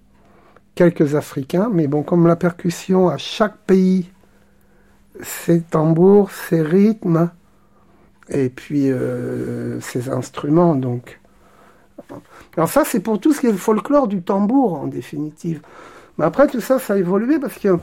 [0.74, 4.06] Quelques Africains, mais bon, comme la percussion à chaque pays,
[5.22, 7.30] ses tambours, ses rythmes,
[8.28, 11.20] et puis euh, ses instruments, donc.
[12.56, 15.60] Alors ça, c'est pour tout ce qui est le folklore du tambour, en définitive.
[16.18, 17.78] Mais après, tout ça, ça a évolué parce que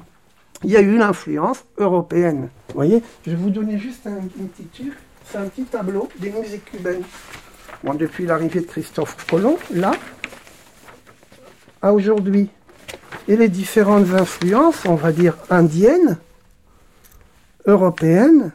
[0.64, 2.50] il y a eu l'influence européenne.
[2.70, 4.94] Vous voyez, je vais vous donner juste un, truc.
[5.26, 7.04] C'est un petit tableau des musiques cubaines.
[7.84, 9.92] Bon, depuis l'arrivée de Christophe Colomb, là,
[11.82, 12.50] à aujourd'hui.
[13.28, 16.18] Et les différentes influences, on va dire indiennes,
[17.66, 18.52] européennes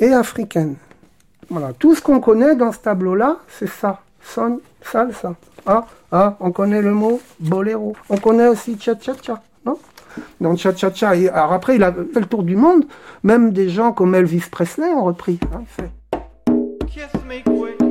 [0.00, 0.76] et africaines.
[1.48, 4.00] Voilà, tout ce qu'on connaît dans ce tableau-là, c'est ça.
[4.22, 5.34] Son, salsa.
[5.64, 7.94] Ah, ah, on connaît le mot boléro.
[8.08, 9.78] On connaît aussi cha-cha-cha, non?
[10.40, 11.14] Donc cha-cha-cha.
[11.16, 12.84] Et Alors après, il a fait le tour du monde.
[13.22, 15.38] Même des gens comme Elvis Presley ont repris.
[15.54, 15.90] hein, il fait.
[16.88, 17.86] Kiss me quick.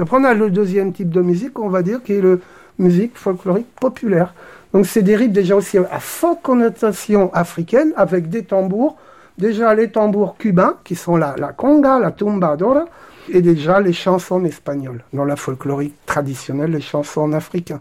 [0.00, 2.40] Après, on a le deuxième type de musique, on va dire, qui est le
[2.78, 4.34] musique folklorique populaire.
[4.72, 8.96] Donc, c'est des rythmes déjà aussi à forte connotation africaine, avec des tambours.
[9.36, 12.86] Déjà, les tambours cubains, qui sont la, la conga, la tumbadora,
[13.28, 15.02] et déjà les chansons espagnoles.
[15.12, 17.80] Dans la folklorique traditionnelle, les chansons africaines.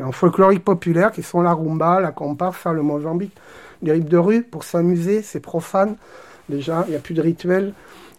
[0.00, 3.34] En folklorique populaire, qui sont la rumba, la comparsa, le Mozambique.
[3.82, 5.96] Les rythmes de rue, pour s'amuser, c'est profane.
[6.48, 7.72] Déjà, il n'y a plus de rituel.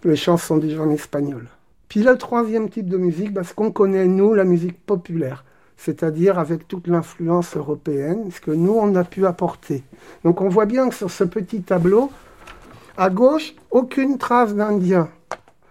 [0.03, 1.47] Les chants sont déjà en espagnol.
[1.89, 5.45] Puis le troisième type de musique, parce qu'on connaît, nous, la musique populaire,
[5.77, 9.83] c'est-à-dire avec toute l'influence européenne, ce que nous, on a pu apporter.
[10.23, 12.11] Donc on voit bien que sur ce petit tableau,
[12.97, 15.09] à gauche, aucune trace d'Indiens.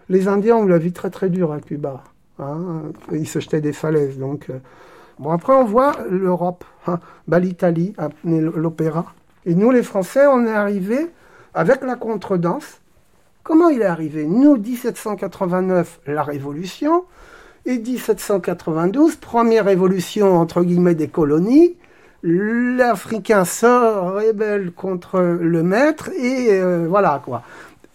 [0.09, 2.05] Les Indiens ont la vie très très dure à Cuba.
[2.39, 2.83] hein.
[3.11, 4.19] Ils se jetaient des falaises.
[4.19, 4.59] Donc, euh,
[5.19, 7.01] Bon, après, on voit l'Europe, hein.
[7.27, 9.07] bah, l'Italie, hein, l'opéra.
[9.47, 11.11] Et nous, les Français, on est arrivés
[11.55, 12.81] avec la contredanse.
[13.47, 14.25] Comment il est arrivé?
[14.25, 17.05] Nous, 1789, la Révolution,
[17.65, 21.77] et 1792, première révolution, entre guillemets, des colonies.
[22.25, 27.43] L'Africain se rébelle contre le maître, et euh, voilà, quoi.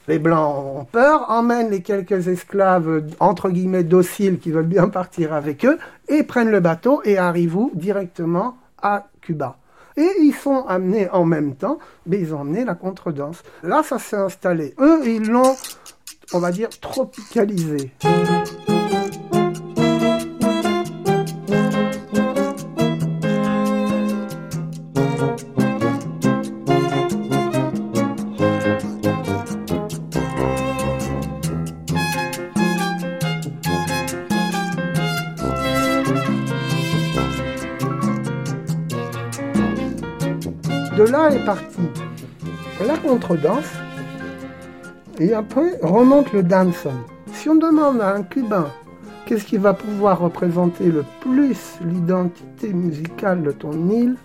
[0.08, 5.34] Les Blancs ont peur, emmènent les quelques esclaves, entre guillemets, dociles, qui veulent bien partir
[5.34, 9.58] avec eux, et prennent le bateau et arrivent directement à Cuba.
[9.98, 13.44] Et ils sont amenés en même temps, mais ils ont amené la contredanse.
[13.64, 14.74] Là, ça s'est installé.
[14.80, 15.56] Eux, ils l'ont,
[16.34, 17.92] on va dire, tropicalisé.
[41.32, 41.82] Est parti
[42.86, 43.72] la contredanse
[45.20, 46.94] et après remonte le dancehall.
[47.34, 48.68] Si on demande à un Cubain
[49.26, 54.16] qu'est-ce qui va pouvoir représenter le plus l'identité musicale de ton île,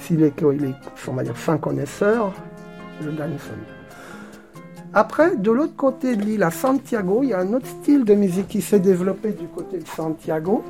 [0.00, 0.74] s'il est, il est
[1.08, 2.32] on va dire, fin connaisseur,
[3.02, 3.58] le dancehall.
[4.92, 8.14] Après, de l'autre côté de l'île, à Santiago, il y a un autre style de
[8.14, 10.62] musique qui s'est développé du côté de Santiago.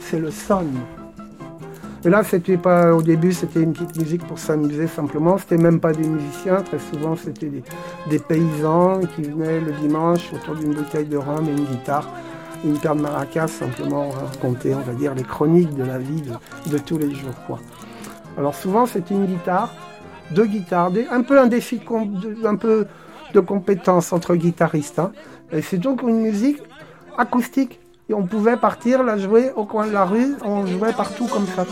[0.00, 0.66] C'est le son.
[2.04, 5.36] Et là, c'était pas, au début, c'était une petite musique pour s'amuser simplement.
[5.36, 6.62] C'était même pas des musiciens.
[6.62, 7.50] Très souvent, c'était
[8.08, 12.08] des, paysans qui venaient le dimanche autour d'une bouteille de rhum et une guitare
[12.64, 16.22] une paire de maracas, simplement raconter, on va dire, les chroniques de la vie
[16.66, 17.60] de, tous les jours.
[18.36, 19.72] Alors souvent, c'est une guitare,
[20.32, 22.86] deux guitares, un peu un défi, de- un peu
[23.32, 24.98] de compétence entre guitaristes.
[24.98, 25.12] hein.
[25.52, 26.62] Et c'est donc une musique
[27.16, 27.80] acoustique.
[28.08, 31.46] Et on pouvait partir la jouer au coin de la rue, on jouait partout comme
[31.46, 31.64] ça.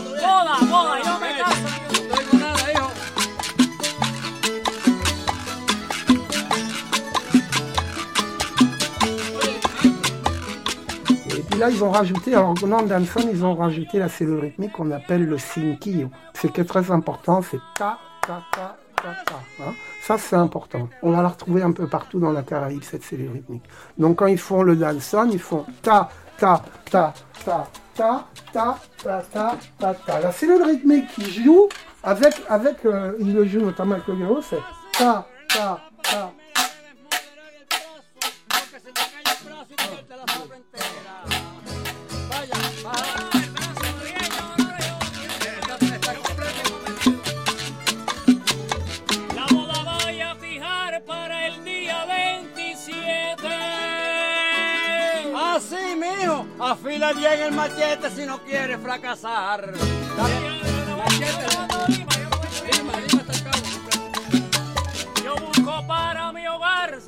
[11.37, 14.39] Et puis là, ils ont rajouté, alors au nom d'Anson, ils ont rajouté la cellule
[14.39, 16.09] rythmique qu'on appelle le cinquillo.
[16.33, 19.63] C'est qui est très important, c'est ta, ta, ta, ta, ta.
[19.65, 19.73] hein.
[20.01, 20.87] Ça, c'est important.
[21.01, 23.63] On va la retrouver un peu partout dans la Caraïbe, cette cellule rythmique.
[23.97, 27.13] Donc, quand ils font le danson, ils font ta, ta, ta,
[27.45, 30.19] ta, ta, ta, ta, ta, ta, ta.
[30.19, 31.67] La cellule rythmique qui joue
[32.03, 34.61] avec, avec euh, il le joue notamment avec le vélo, c'est
[34.97, 36.31] ta, ta, ta,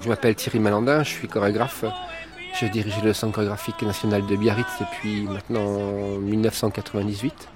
[0.02, 1.84] Je m'appelle Thierry Malandin, je suis chorégraphe.
[2.58, 7.50] Je dirige le Centre chorégraphique national de Biarritz depuis maintenant 1998.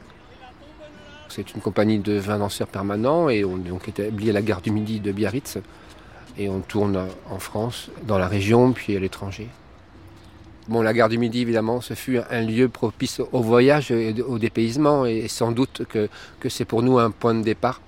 [1.30, 4.60] C'est une compagnie de 20 danseurs permanents et on est donc établi à la gare
[4.60, 5.58] du Midi de Biarritz.
[6.38, 9.48] Et on tourne en France, dans la région, puis à l'étranger.
[10.70, 14.40] Bon, la gare du Midi, évidemment, ce fut un lieu propice au voyage et au
[14.40, 16.08] dépaysement, et sans doute que,
[16.40, 17.82] que c'est pour nous un point de départ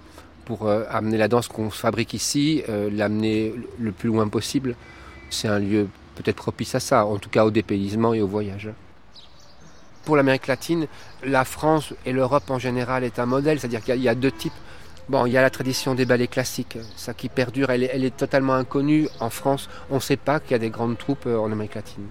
[0.43, 4.75] pour euh, amener la danse qu'on fabrique ici, euh, l'amener le plus loin possible.
[5.29, 8.69] C'est un lieu peut-être propice à ça, en tout cas au dépaysement et au voyage.
[10.03, 10.85] Pour l'Amérique latine,
[11.23, 14.53] la France et l'Europe en général est un modèle, c'est-à-dire qu'il y a- deux types.
[15.07, 18.03] Bon, il y a la tradition des ballets classiques, ça qui perdure, elle est, elle
[18.03, 19.69] est totalement inconnue en France.
[19.89, 22.03] On ne sait pas qu'il y a des grandes troupes euh, en Amérique latine.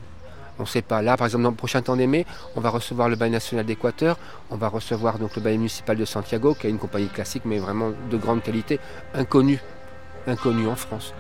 [0.59, 1.03] On ne sait pas.
[1.03, 4.19] Là, par exemple, dans le prochain temps d'aimer, on va recevoir le ballet national d'Équateur,
[4.51, 7.59] on va recevoir donc le ballet municipal de Santiago, qui a une compagnie classique, mais
[7.59, 8.79] vraiment de grande qualité,
[9.15, 9.61] inconnue,
[10.27, 11.13] en France.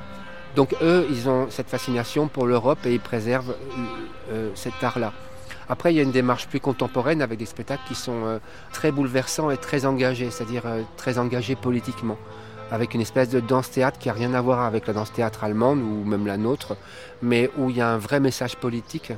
[0.56, 3.84] Donc eux, ils ont cette fascination pour l'Europe et ils préservent euh,
[4.30, 5.12] euh, cet art-là.
[5.68, 8.38] Après, il y a une démarche plus contemporaine avec des spectacles qui sont euh,
[8.72, 10.62] très bouleversants et très engagés, c'est-à-dire
[10.96, 12.18] très engagés politiquement,
[12.74, 16.04] avec une espèce de danse-théâtre qui n'a rien à voir avec la danse-théâtre allemande ou
[16.04, 16.76] même la nôtre,
[17.22, 19.12] mais où il y a un vrai message politique.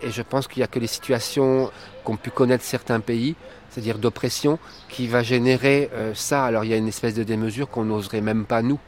[0.00, 1.72] Et je pense qu'il n'y a que les situations
[2.04, 3.34] qu'ont pu connaître certains pays,
[3.68, 6.44] c'est-à-dire d'oppression, qui va générer euh, ça.
[6.44, 8.78] Alors il y a une espèce de démesure qu'on n'oserait même pas nous.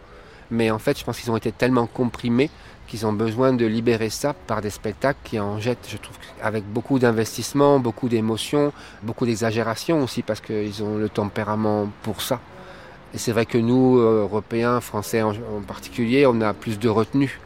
[0.53, 2.49] Mais en fait, je pense qu'ils ont été tellement comprimés
[2.87, 6.65] qu'ils ont besoin de libérer ça par des spectacles qui en jettent, je trouve, avec
[6.65, 8.73] beaucoup d'investissement, beaucoup d'émotions,
[9.03, 12.41] beaucoup d'exagération aussi, parce qu'ils ont le tempérament pour ça.
[13.13, 15.35] Et c'est vrai que nous, euh, Européens, Français en,
[15.67, 17.41] particulier, on a plus de retenue.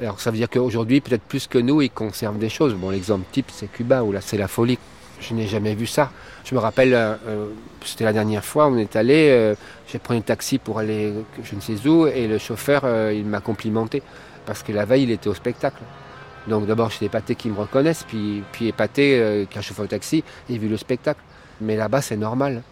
[0.00, 2.74] Alors ça veut dire qu'aujourd'hui, peut-être plus que nous, ils conservent des choses.
[2.74, 4.78] Bon, l'exemple type, c'est Cuba, où là, c'est la folie.
[5.20, 6.10] Je n'ai jamais vu ça.
[6.44, 7.48] Je me rappelle, euh, euh,
[7.84, 9.54] c'était la dernière fois, on est allé,
[9.88, 13.40] j'ai pris un taxi pour aller je ne sais où, et le chauffeur, il m'a
[13.40, 14.02] complimenté,
[14.44, 15.82] parce que la veille, il était au spectacle.
[16.48, 20.58] Donc d'abord, j'étais épaté qu'ils me reconnaissent, puis, puis épaté qu'un chauffeur de taxi ait
[20.58, 21.20] vu le spectacle.
[21.60, 22.62] Mais là-bas, c'est normal.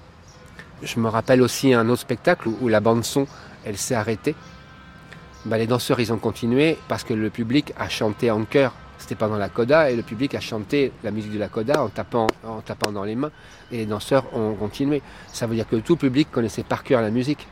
[0.83, 3.27] Je me rappelle aussi un autre spectacle où, la bande-son,
[3.65, 4.35] elle s'est arrêtée.
[5.47, 8.73] Bah, les danseurs, ils ont continué parce que le public a chanté en chœur.
[8.99, 11.89] C'était pendant la coda et le public a chanté la musique de la coda en
[11.89, 12.29] tapant,
[12.93, 13.31] dans les mains
[13.71, 15.03] et les danseurs ont continué.
[15.33, 17.47] Ça veut dire que tout le public connaissait par cœur la musique.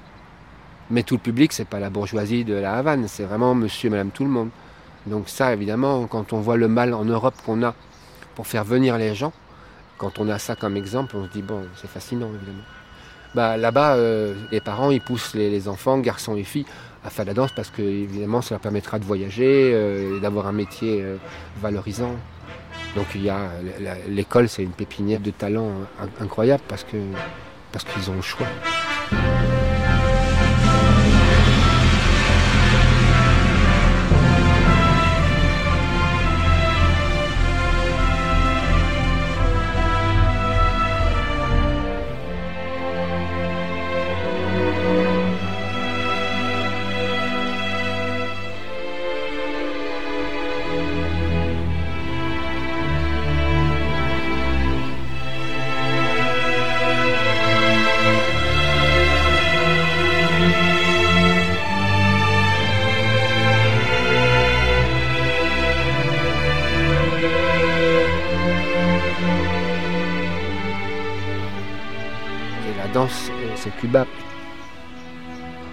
[0.90, 4.10] Mais tout le public, c'est pas la bourgeoisie de la Havane, c'est vraiment monsieur madame
[4.10, 4.50] tout le monde.
[5.06, 7.74] Donc ça, évidemment, quand on voit le mal en Europe qu'on a
[8.34, 9.32] pour faire venir les gens,
[9.98, 12.62] quand on a ça comme exemple, on se dit, bon, c'est fascinant, évidemment.
[13.34, 16.66] Bah, là-bas, euh, les parents, ils poussent les, enfants, garçons et filles,
[17.04, 20.46] à faire la danse parce que, évidemment, ça leur permettra de voyager euh, et d'avoir
[20.46, 21.16] un métier euh,
[21.60, 22.14] valorisant.
[22.94, 23.48] Donc, il y a
[24.08, 26.96] l'école, c'est une pépinière de talent euh, in- incroyable parce que
[27.72, 28.46] parce qu'ils ont le choix.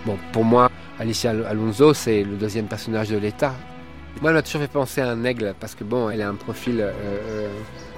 [0.05, 3.53] Bon, pour moi, Alicia Alonso, c'est le deuxième personnage de l'État.
[4.21, 6.35] Moi, elle m'a toujours fait penser à un aigle parce que bon, elle a un
[6.35, 7.49] profil euh, euh,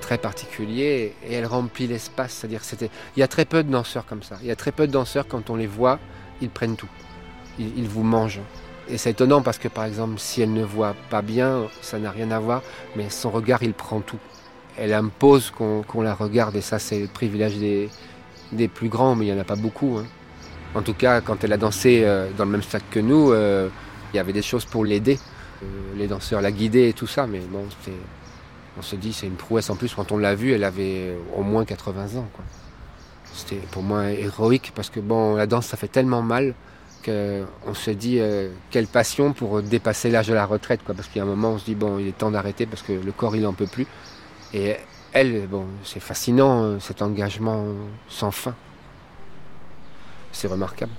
[0.02, 2.34] très particulier et elle remplit l'espace.
[2.34, 4.38] C'est-à-dire, c'était, il y a très peu de danseurs comme ça.
[4.42, 6.00] Il y a très peu de danseurs quand on les voit,
[6.42, 6.90] ils prennent tout.
[7.60, 8.42] Ils, vous mangent.
[8.90, 12.12] Et c'est étonnant parce que par exemple, si elle ne voit pas bien, ça n'a
[12.12, 12.62] rien à voir,
[12.96, 14.20] mais son regard, il prend tout.
[14.78, 17.90] Elle impose qu'on la regarde et ça, c'est le privilège des,
[18.52, 19.98] des plus grands, mais il n'y en a pas beaucoup.
[19.98, 20.06] hein.
[20.74, 23.68] En tout cas, quand elle a dansé euh, dans le même stade que nous, euh,
[24.14, 25.20] il y avait des choses pour l'aider.
[25.64, 25.66] Euh,
[25.98, 27.66] les danseurs la guidaient et tout ça, mais bon,
[28.78, 29.70] on se dit c'est une prouesse.
[29.70, 32.28] En plus, quand on l'a vue, elle avait au moins 80 ans.
[33.34, 36.54] C'était pour moi héroïque parce que bon, la danse, ça fait tellement mal
[37.06, 38.20] qu'on se dit
[38.70, 40.82] quelle passion pour dépasser l'âge de la retraite.
[40.86, 42.82] Parce qu'il y a un moment, on se dit bon, il est temps d'arrêter parce
[42.82, 43.88] que le corps, il n'en peut plus.
[44.54, 44.76] Et
[45.14, 47.66] elle, bon, c'est fascinant, euh, cet engagement
[48.08, 48.56] sans fin.
[50.32, 50.92] C'est remarquable.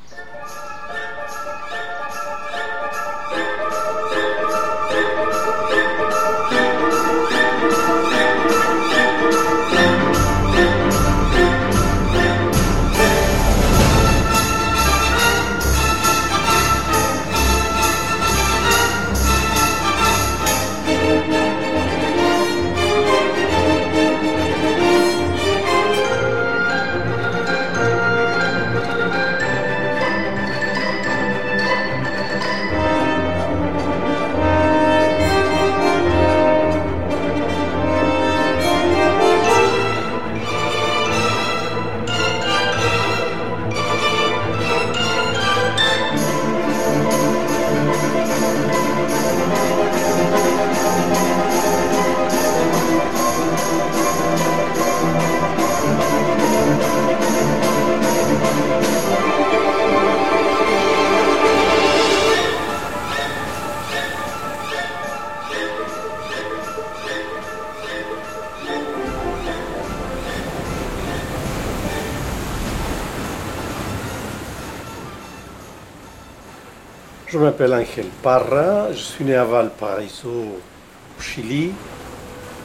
[77.63, 81.71] M'appelle Angel Parra, je suis né à Valparaiso, au Chili,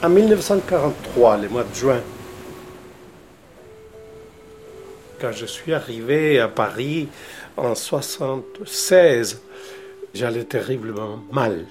[0.02, 2.00] en 1943, le mois de juin.
[5.20, 7.08] Quand je suis arrivé à Paris
[7.56, 9.40] en 1976,
[10.14, 11.66] j'allais terriblement mal.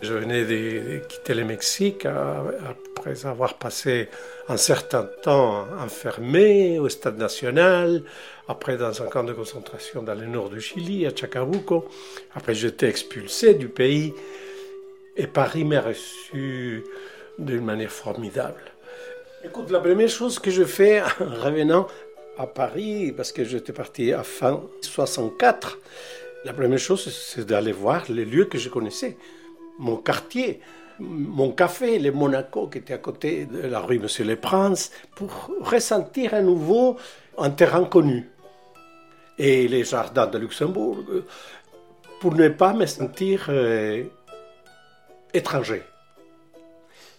[0.00, 4.08] Je venais de, quitter le Mexique après avoir passé
[4.48, 8.02] un certain temps enfermé au Stade national,
[8.48, 11.88] après dans un camp de concentration dans le nord du Chili, à Chacabuco.
[12.34, 14.14] Après, j'étais expulsé du pays
[15.16, 16.84] et Paris m'a reçu
[17.38, 18.62] d'une manière formidable.
[19.44, 21.86] Écoute, la première chose que je fais en revenant
[22.38, 25.78] à Paris, parce que j'étais parti à fin 64,
[26.44, 29.16] la première chose, c'est d'aller voir les lieux que je connaissais.
[29.78, 30.60] Mon quartier,
[30.98, 35.50] mon café, le Monaco, qui était à côté de la rue Monsieur le Prince, pour
[35.60, 36.96] ressentir à nouveau
[37.38, 38.30] un terrain connu.
[39.38, 41.24] Et les jardins de Luxembourg, euh,
[42.20, 44.04] pour ne pas me sentir euh,
[45.34, 45.82] étranger.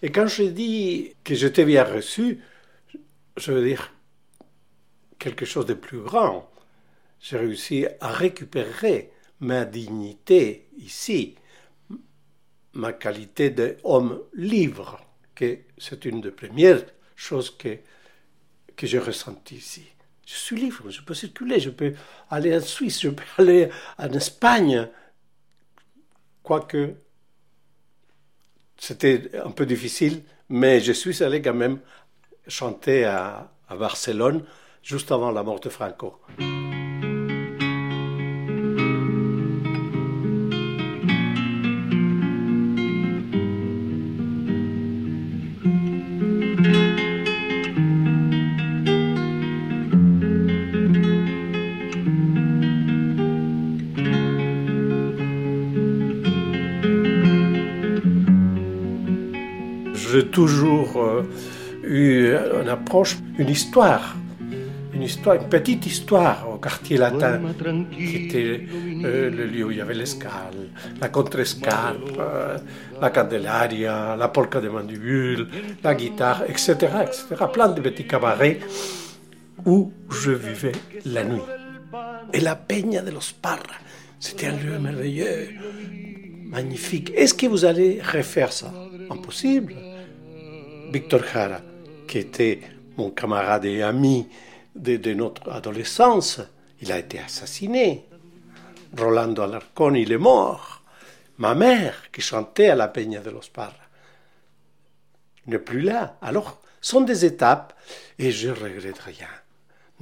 [0.01, 2.41] Et quand je dis que j'étais bien reçu,
[3.38, 3.93] je veux dire
[5.17, 6.49] quelque chose de plus grand.
[7.19, 11.36] J'ai réussi à récupérer ma dignité ici,
[12.74, 14.99] ma qualité d'homme libre,
[15.36, 16.84] que c'est une des premières
[17.15, 17.78] choses que,
[18.76, 19.84] que j'ai ressenties ici.
[20.26, 21.93] Je suis libre, je peux circuler, je peux
[22.30, 24.89] aller en Suisse, je peux aller en Espagne,
[26.41, 26.95] quoique
[28.78, 31.80] c'était un peu difficile, mais je suis allé quand même
[32.47, 34.43] chanter à, à Barcelone
[34.82, 36.19] juste avant la mort de Franco.
[63.39, 64.16] Une histoire,
[64.94, 67.41] une histoire, une petite histoire au quartier latin,
[67.91, 68.62] qui était
[69.04, 70.70] euh, le lieu où il y avait l'escale,
[71.02, 72.58] la contrescarpe, euh,
[73.02, 75.48] la candelaria, la polka de mandibule,
[75.84, 76.72] la guitare, etc.,
[77.02, 77.46] etc.
[77.52, 78.60] Plein de petits cabarets
[79.66, 80.74] où je vivais
[81.06, 81.41] la nuit.
[82.32, 83.78] Et la Peña de los Parra,
[84.20, 85.50] c'était un lieu merveilleux,
[86.46, 87.12] magnifique.
[87.16, 88.72] Est-ce que vous allez refaire ça?
[89.10, 89.74] Impossible.
[90.91, 91.62] Victor Jara,
[92.08, 92.60] qui était
[92.98, 94.28] mon camarade et ami
[94.76, 96.41] de, notre adolescence.
[96.82, 98.06] Il a été assassiné.
[98.98, 100.82] Rolando Alarcón, il est mort.
[101.38, 103.74] Ma mère, qui chantait à la Peña de los Parra,
[105.48, 106.18] n'est plus là.
[106.22, 107.74] Alors, sont des étapes
[108.20, 109.28] et je regrette rien.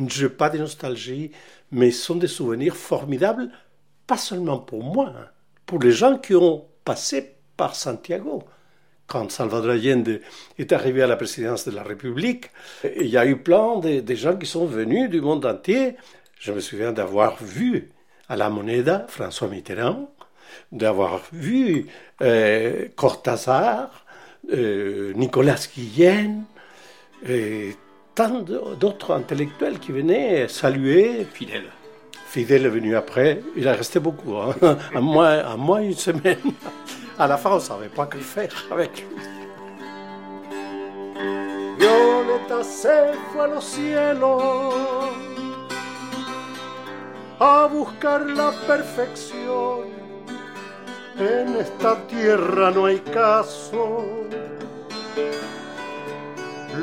[0.08, 1.32] Je n'ai pas de nostalgie,
[1.72, 3.50] mais sont des souvenirs formidables,
[4.08, 5.28] pas seulement pour moi, hein,
[5.66, 8.44] pour les gens qui ont passé par Santiago.
[9.12, 10.22] Quand Salvador Allende
[10.58, 12.46] est arrivé à la présidence de la République,
[12.96, 15.98] il y a eu plein de, gens qui sont venus du monde entier.
[16.40, 17.92] Je me souviens d'avoir vu
[18.30, 20.10] à la Moneda François Mitterrand,
[20.72, 21.88] d'avoir vu
[22.22, 24.06] euh, Cortázar,
[24.54, 26.46] euh, Nicolas Guillen,
[27.28, 27.76] et
[28.16, 31.28] tant d'autres intellectuels qui venaient saluer.
[31.34, 31.66] Fidèle.
[32.30, 34.56] Fidèle est venu après, il a resté beaucoup, hein.
[34.96, 36.38] à, à moins une semaine.
[37.22, 39.22] À la fin, on ne savait pas que faire avec lui.
[41.78, 44.50] Violeta se fue a los
[47.40, 49.90] a buscar la perfección.
[51.20, 54.04] En esta tierra no hay caso.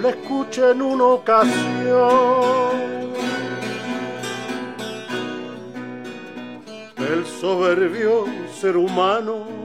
[0.01, 1.49] Le escuché en una ocasión.
[6.97, 9.58] El soberbio ser humano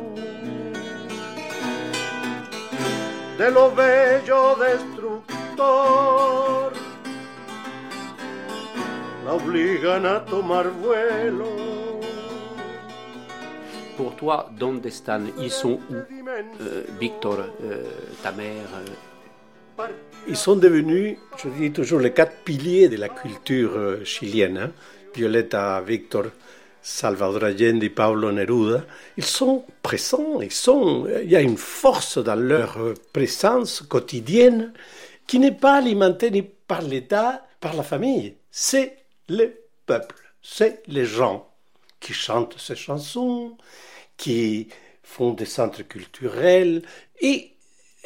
[3.38, 6.72] de lo bello destructor
[9.26, 11.46] la obligan a tomar vuelo.
[13.98, 15.32] Pour toi, ¿dónde están?
[15.40, 15.96] Ils sont où?
[15.96, 17.84] Euh, Victor, euh,
[18.24, 18.66] ta mère
[19.80, 19.88] euh,
[20.28, 24.58] Ils sont devenus, je dis toujours, les quatre piliers de la culture chilienne.
[24.58, 24.72] hein.
[25.16, 26.26] Violeta, Victor,
[26.84, 28.86] Salvador Allende et Pablo Neruda.
[29.18, 30.52] Ils sont présents, ils
[31.24, 32.78] il y a une force dans leur
[33.14, 34.74] présence quotidienne
[35.26, 38.36] qui n'est pas alimentée ni par l'État, par la famille.
[38.52, 38.98] C'est
[39.30, 39.56] le
[39.86, 41.48] peuple, c'est les gens
[42.02, 43.58] qui chantent ces chansons,
[44.18, 44.68] qui
[45.04, 46.82] font des centres culturels
[47.22, 47.52] et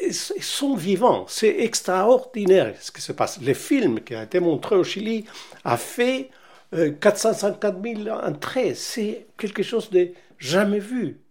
[0.06, 1.26] ils sont vivants.
[1.28, 3.42] C'est extraordinaire ce qui se passe.
[3.42, 5.26] Le film qui a été montré au Chili
[5.64, 6.30] a fait
[6.99, 8.76] 450 000 entrées.
[8.76, 11.22] C'est quelque chose de jamais vu.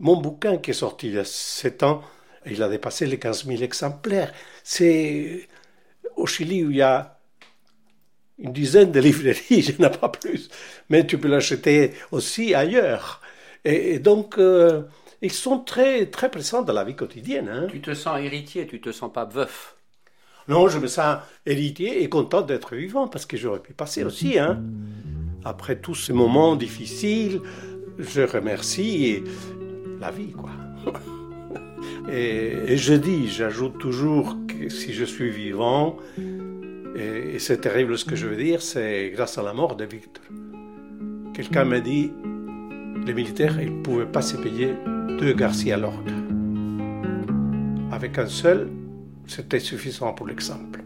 [0.00, 2.02] Mon bouquin qui est sorti il y a 7 ans,
[2.46, 4.32] il a dépassé les 15 000 exemplaires.
[4.64, 5.48] C'est
[6.16, 7.20] au Chili où il y a
[8.38, 10.48] une dizaine de librairies, je n'ai pas plus,
[10.88, 13.20] mais tu peux l'acheter aussi ailleurs.
[13.64, 14.82] Et, et donc, euh,
[15.22, 17.48] ils sont très, très présents dans la vie quotidienne.
[17.48, 17.66] hein.
[17.68, 19.77] Tu te sens héritier, tu te sens pas veuf.
[20.48, 24.38] Non, je me sens héritier et content d'être vivant parce que j'aurais pu passer aussi.
[24.38, 24.62] Hein.
[25.44, 27.40] Après tous ces moments difficiles,
[27.98, 29.22] je remercie
[30.00, 30.50] la vie, quoi.
[32.10, 35.98] Et, je dis, j'ajoute toujours que si je suis vivant,
[36.96, 39.84] et, et c'est terrible ce que je veux dire, c'est grâce à la mort de
[39.84, 40.24] Victor.
[41.34, 42.10] Quelqu'un m'a dit,
[43.06, 44.74] les militaires, ils ne pouvaient pas se payer
[45.18, 46.12] deux Garcia Lorca.
[47.92, 48.68] Avec un seul,
[49.28, 50.82] c'était suffisant pour l'exemple.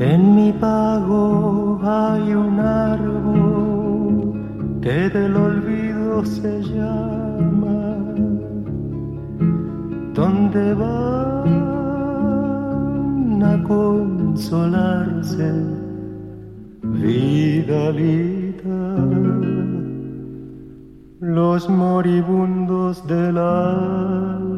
[0.00, 4.32] En mi pago hay un árbol
[4.80, 7.98] que del olvido se llama,
[10.14, 11.82] donde van
[13.42, 15.52] a consolarse,
[16.82, 18.39] Vidalita,
[21.20, 24.50] los moribundos del alma.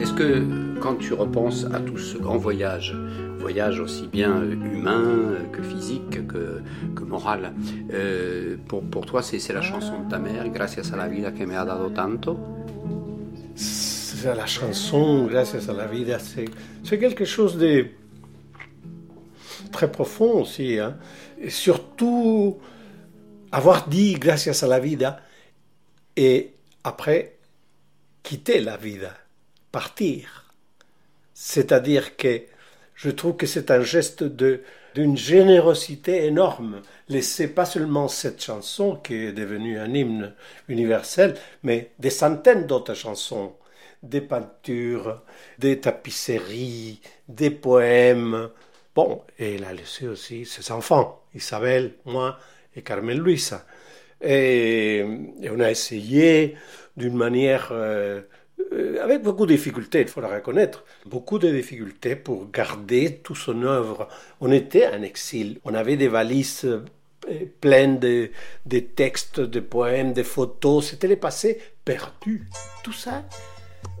[0.00, 0.44] Est-ce que
[0.80, 2.94] quand tu repenses à tout ce grand voyage,
[3.38, 6.60] voyage aussi bien euh, humain euh, que physique, que,
[6.94, 7.54] que moral,
[7.92, 11.32] euh, pour, pour toi c'est c'est la chanson de ta mère, Gracias a la vida
[11.32, 12.36] que me ha dado tanto?
[13.54, 16.44] C'est la chanson, Gracias a la vida, c'est
[16.84, 17.86] c'est quelque chose de
[19.72, 20.78] très profond aussi.
[20.78, 20.96] hein.
[21.40, 22.58] Et surtout,
[23.52, 25.20] avoir dit Gracias a la vida
[26.16, 27.36] et après
[28.22, 29.14] quitter la vida,
[29.72, 30.52] partir.
[31.34, 32.42] C'est-à-dire que
[32.94, 34.62] je trouve que c'est un geste de
[34.96, 36.80] d'une générosité énorme.
[37.10, 40.34] Laisser pas seulement cette chanson qui est devenue un hymne
[40.68, 43.52] universel, mais des centaines d'autres chansons,
[44.02, 45.22] des peintures,
[45.58, 48.48] des tapisseries, des poèmes.
[48.94, 52.38] Bon, et elle a laissé aussi ses enfants, Isabelle, moi
[52.76, 53.66] et Carmen Luisa.
[54.22, 55.04] Et,
[55.50, 56.56] on a essayé
[56.96, 58.22] d'une manière euh,
[59.02, 63.62] avec beaucoup de difficultés, il faut le reconnaître, beaucoup de difficultés pour garder toute son
[63.62, 64.08] œuvre.
[64.40, 66.84] On était en exil, on avait des valises euh,
[67.60, 68.30] pleines de,
[68.66, 72.48] de textes, de poèmes, de photos, c'était le passé perdu.
[72.82, 73.24] Tout ça,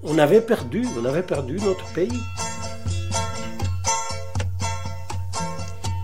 [0.02, 2.20] On avait perdu, on avait perdu notre pays.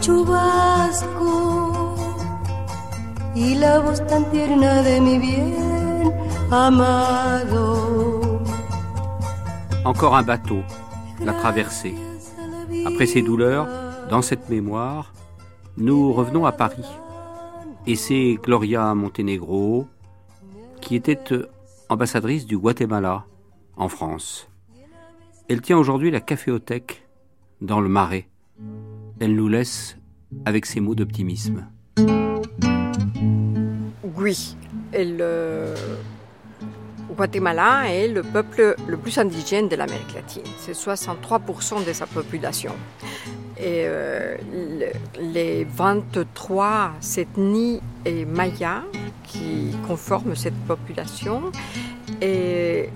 [0.00, 1.94] chubasco
[3.34, 6.12] y la voz tan tierna de mi bien
[6.50, 8.40] amado.
[9.84, 10.62] Encore un bateau,
[11.24, 11.94] la traversée.
[12.86, 13.68] Après ces douleurs,
[14.10, 15.12] dans cette mémoire,
[15.76, 16.86] nous revenons à Paris.
[17.86, 19.86] Et c'est Gloria Montenegro
[20.80, 21.18] qui était
[21.88, 23.24] ambassadrice du Guatemala
[23.76, 24.48] en France.
[25.48, 27.06] Elle tient aujourd'hui la caféothèque
[27.60, 28.28] dans le Marais.
[29.20, 29.96] Elle nous laisse
[30.44, 31.66] avec ses mots d'optimisme.
[34.16, 34.56] Oui,
[34.92, 35.74] le
[37.16, 40.42] Guatemala est le peuple le plus indigène de l'Amérique latine.
[40.58, 42.72] C'est 63% de sa population.
[43.58, 44.36] Et euh,
[45.18, 48.82] les 23 ethnies et mayas
[49.24, 51.52] qui conforment cette population
[52.20, 52.90] et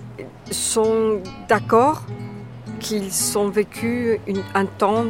[0.50, 2.04] sont d'accord
[2.80, 4.18] qu'ils ont vécu
[4.54, 5.04] un temps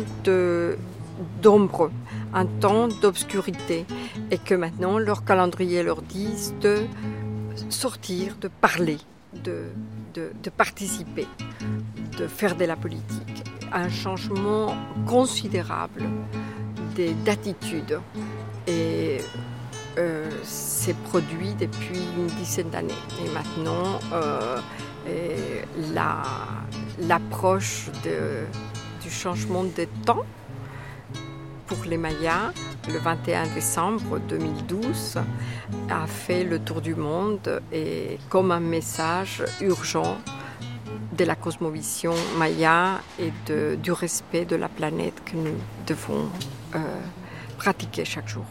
[1.43, 1.91] d'ombre,
[2.35, 3.87] un temps d'obscurité,
[4.31, 6.85] et que maintenant leur calendrier leur dit de
[7.69, 8.99] sortir, de parler,
[9.45, 9.65] de,
[10.15, 11.27] de participer,
[12.19, 13.45] de faire de la politique.
[13.73, 14.75] Un changement
[15.07, 16.03] considérable
[17.25, 18.01] d'attitude.
[18.67, 19.19] Et
[19.99, 22.95] euh, s'est produit depuis une dizaine d'années.
[23.25, 24.61] Et maintenant, euh,
[27.01, 27.91] l'approche
[29.03, 30.25] du changement de temps
[31.67, 32.53] pour les Mayas,
[32.89, 35.19] le 21 décembre 2012,
[35.89, 40.19] a fait le tour du monde et comme un message urgent
[41.17, 43.33] de la cosmovision maya et
[43.77, 46.29] du respect de la planète que nous devons
[46.75, 46.79] euh,
[47.57, 48.45] pratiquer chaque jour.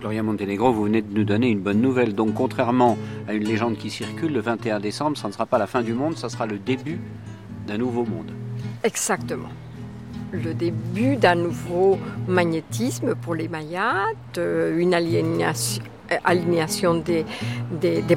[0.00, 2.14] Gloria Montenegro, vous venez de nous donner une bonne nouvelle.
[2.14, 2.96] Donc, contrairement
[3.28, 5.92] à une légende qui circule, le 21 décembre, ça ne sera pas la fin du
[5.92, 6.98] monde, ça sera le début
[7.66, 8.32] d'un nouveau monde.
[8.82, 9.50] Exactement.
[10.32, 14.06] Le début d'un nouveau magnétisme pour les Mayas,
[14.38, 15.82] une aliénation,
[16.24, 17.26] alignation des,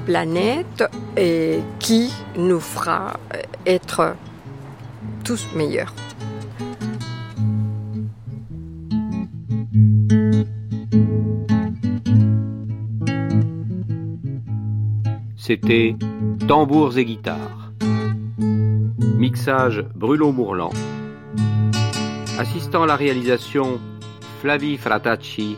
[0.05, 0.86] planètes
[1.17, 3.19] et qui nous fera
[3.65, 4.15] être
[5.25, 5.93] tous meilleurs.
[15.45, 15.97] C'était
[16.47, 17.73] Tambours et guitares.
[19.17, 20.69] Mixage Bruno Mourlan.
[22.39, 23.77] Assistant à la réalisation
[24.39, 25.57] Flavie Fratacci,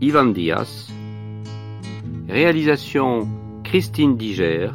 [0.00, 0.92] Ivan Diaz.
[2.28, 3.28] Réalisation
[3.62, 4.70] Christine Diger.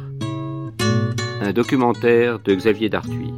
[1.42, 3.34] Un documentaire de Xavier Dartuy.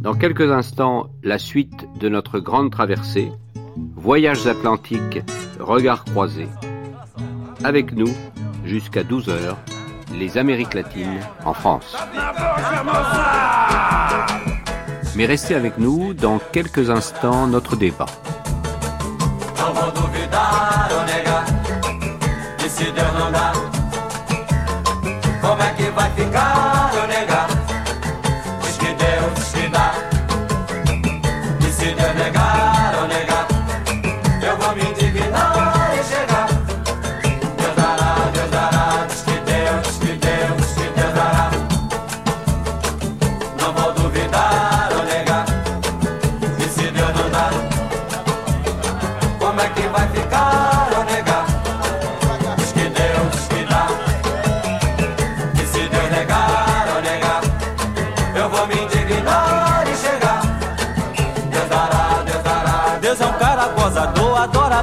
[0.00, 3.30] Dans quelques instants, la suite de notre grande traversée.
[3.96, 5.20] Voyages atlantiques,
[5.58, 6.48] regards croisés.
[7.62, 8.08] Avec nous,
[8.70, 9.56] jusqu'à 12h,
[10.14, 11.96] les Amériques latines en France.
[15.16, 18.06] Mais restez avec nous dans quelques instants notre débat.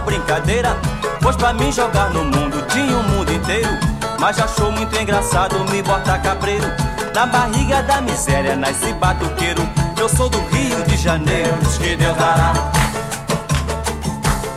[0.08, 0.78] Brincadeira.
[1.22, 3.70] Pois pra mim jogar no mundo tinha o mundo inteiro.
[4.18, 6.66] Mas achou muito engraçado me botar cabreiro.
[7.14, 9.62] Na barriga da miséria nasce batuqueiro.
[10.00, 12.54] Eu sou do Rio de Janeiro, diz que Deus dará.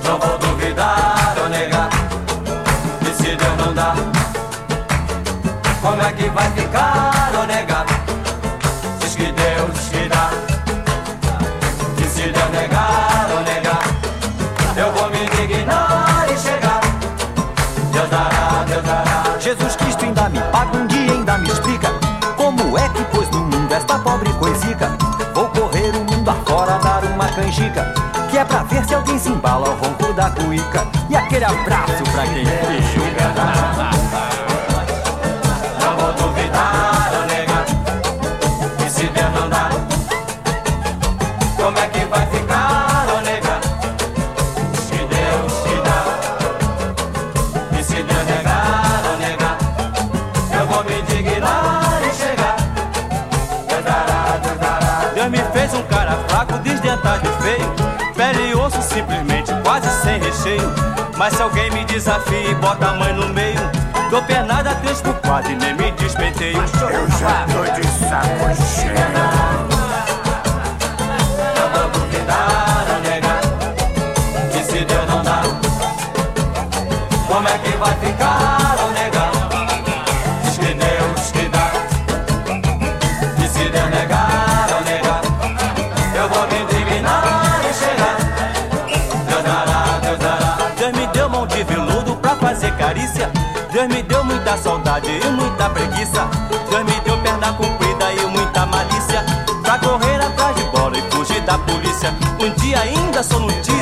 [0.05, 1.89] Não vou duvidar ou negar.
[3.03, 3.95] E se Deus não dá,
[5.83, 8.00] como é que vai ficar ou negar?
[27.51, 27.93] Canjica,
[28.31, 30.87] que é pra ver se alguém se embala ao ronco da cuíca.
[31.09, 32.45] E aquele abraço pra quem.
[32.45, 33.90] Não
[61.21, 63.61] Mas se alguém me desafia e bota a mãe no meio,
[64.09, 66.57] dou pernada três por quatro e nem me despenteio.
[66.57, 69.80] Eu já tô de saco cheio.
[92.81, 93.31] Carícia.
[93.71, 96.27] Deus me deu muita saudade e muita preguiça.
[96.71, 99.23] Deus me deu perna comprida e muita malícia.
[99.63, 102.13] Pra correr atrás de bola e fugir da polícia.
[102.41, 103.80] Um dia ainda sou notícia